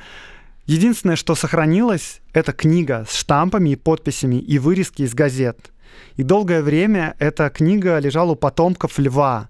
Единственное, 0.66 1.16
что 1.16 1.36
сохранилось, 1.36 2.22
это 2.34 2.52
книга 2.52 3.06
с 3.08 3.16
штампами 3.16 3.72
и 3.72 3.76
подписями 3.76 4.38
и 4.38 4.58
вырезки 4.58 5.04
из 5.04 5.14
газет. 5.14 5.72
И 6.16 6.24
долгое 6.24 6.62
время 6.62 7.16
эта 7.20 7.50
книга 7.50 8.00
лежала 8.00 8.32
у 8.32 8.36
потомков 8.36 8.98
льва. 8.98 9.50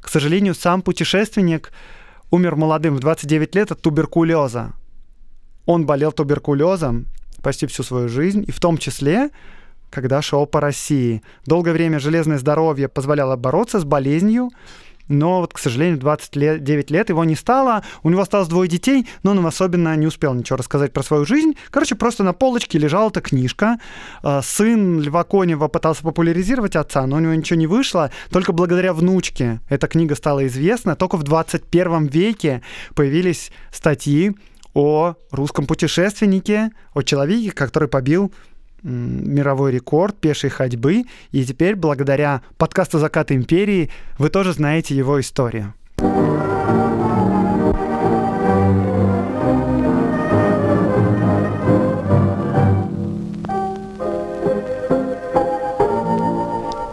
К 0.00 0.08
сожалению, 0.08 0.54
сам 0.54 0.82
путешественник 0.82 1.72
умер 2.30 2.56
молодым 2.56 2.96
в 2.96 3.00
29 3.00 3.54
лет 3.54 3.72
от 3.72 3.80
туберкулеза. 3.80 4.74
Он 5.70 5.86
болел 5.86 6.10
туберкулезом 6.10 7.06
почти 7.42 7.68
всю 7.68 7.84
свою 7.84 8.08
жизнь, 8.08 8.44
и 8.44 8.50
в 8.50 8.58
том 8.58 8.76
числе 8.76 9.30
когда 9.88 10.20
шел 10.20 10.46
по 10.46 10.60
России. 10.60 11.22
Долгое 11.46 11.72
время 11.72 12.00
железное 12.00 12.38
здоровье 12.38 12.88
позволяло 12.88 13.36
бороться 13.36 13.78
с 13.80 13.84
болезнью, 13.84 14.50
но 15.06 15.40
вот, 15.40 15.52
к 15.52 15.58
сожалению, 15.58 15.98
29 15.98 16.90
лет 16.90 17.08
его 17.08 17.24
не 17.24 17.36
стало. 17.36 17.84
У 18.02 18.10
него 18.10 18.20
осталось 18.20 18.48
двое 18.48 18.68
детей, 18.68 19.06
но 19.22 19.30
он 19.30 19.46
особенно 19.46 19.94
не 19.96 20.06
успел 20.06 20.34
ничего 20.34 20.56
рассказать 20.56 20.92
про 20.92 21.04
свою 21.04 21.24
жизнь. 21.24 21.54
Короче, 21.70 21.94
просто 21.94 22.24
на 22.24 22.32
полочке 22.32 22.78
лежала 22.78 23.08
эта 23.08 23.20
книжка. 23.20 23.78
А, 24.22 24.42
сын 24.42 25.00
Льва 25.00 25.22
Конева 25.22 25.68
пытался 25.68 26.02
популяризировать 26.02 26.74
отца, 26.74 27.06
но 27.06 27.16
у 27.16 27.20
него 27.20 27.34
ничего 27.34 27.58
не 27.58 27.68
вышло. 27.68 28.10
Только 28.30 28.52
благодаря 28.52 28.92
внучке 28.92 29.60
эта 29.68 29.86
книга 29.86 30.16
стала 30.16 30.46
известна. 30.48 30.94
Только 30.94 31.16
в 31.16 31.22
21 31.22 32.06
веке 32.06 32.62
появились 32.94 33.50
статьи 33.72 34.34
о 34.74 35.14
русском 35.30 35.66
путешественнике, 35.66 36.70
о 36.94 37.02
человеке, 37.02 37.50
который 37.50 37.88
побил 37.88 38.32
мировой 38.82 39.72
рекорд 39.72 40.18
пешей 40.18 40.50
ходьбы. 40.50 41.04
И 41.32 41.44
теперь, 41.44 41.76
благодаря 41.76 42.42
подкасту 42.56 42.98
«Закат 42.98 43.32
империи», 43.32 43.90
вы 44.18 44.30
тоже 44.30 44.52
знаете 44.52 44.94
его 44.94 45.20
историю. 45.20 45.74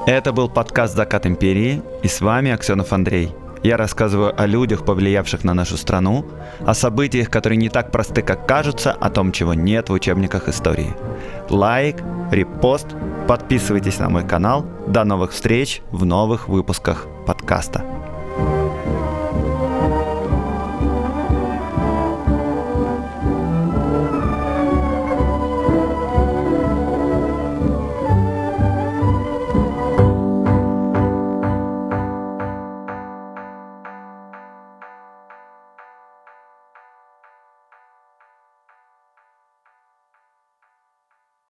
Это 0.05 0.31
был 0.31 0.49
подкаст 0.49 0.95
«Закат 0.95 1.25
империи» 1.25 1.81
и 2.01 2.07
с 2.07 2.21
вами 2.21 2.51
Аксенов 2.51 2.93
Андрей– 2.93 3.31
я 3.63 3.77
рассказываю 3.77 4.33
о 4.39 4.45
людях, 4.45 4.85
повлиявших 4.85 5.43
на 5.43 5.53
нашу 5.53 5.77
страну, 5.77 6.25
о 6.65 6.73
событиях, 6.73 7.29
которые 7.29 7.57
не 7.57 7.69
так 7.69 7.91
просты, 7.91 8.21
как 8.21 8.47
кажутся, 8.47 8.91
о 8.91 9.09
том, 9.09 9.31
чего 9.31 9.53
нет 9.53 9.89
в 9.89 9.93
учебниках 9.93 10.47
истории. 10.47 10.93
Лайк, 11.49 11.97
репост, 12.31 12.87
подписывайтесь 13.27 13.99
на 13.99 14.09
мой 14.09 14.27
канал. 14.27 14.65
До 14.87 15.03
новых 15.03 15.31
встреч 15.31 15.81
в 15.91 16.05
новых 16.05 16.47
выпусках 16.47 17.05
подкаста. 17.25 17.83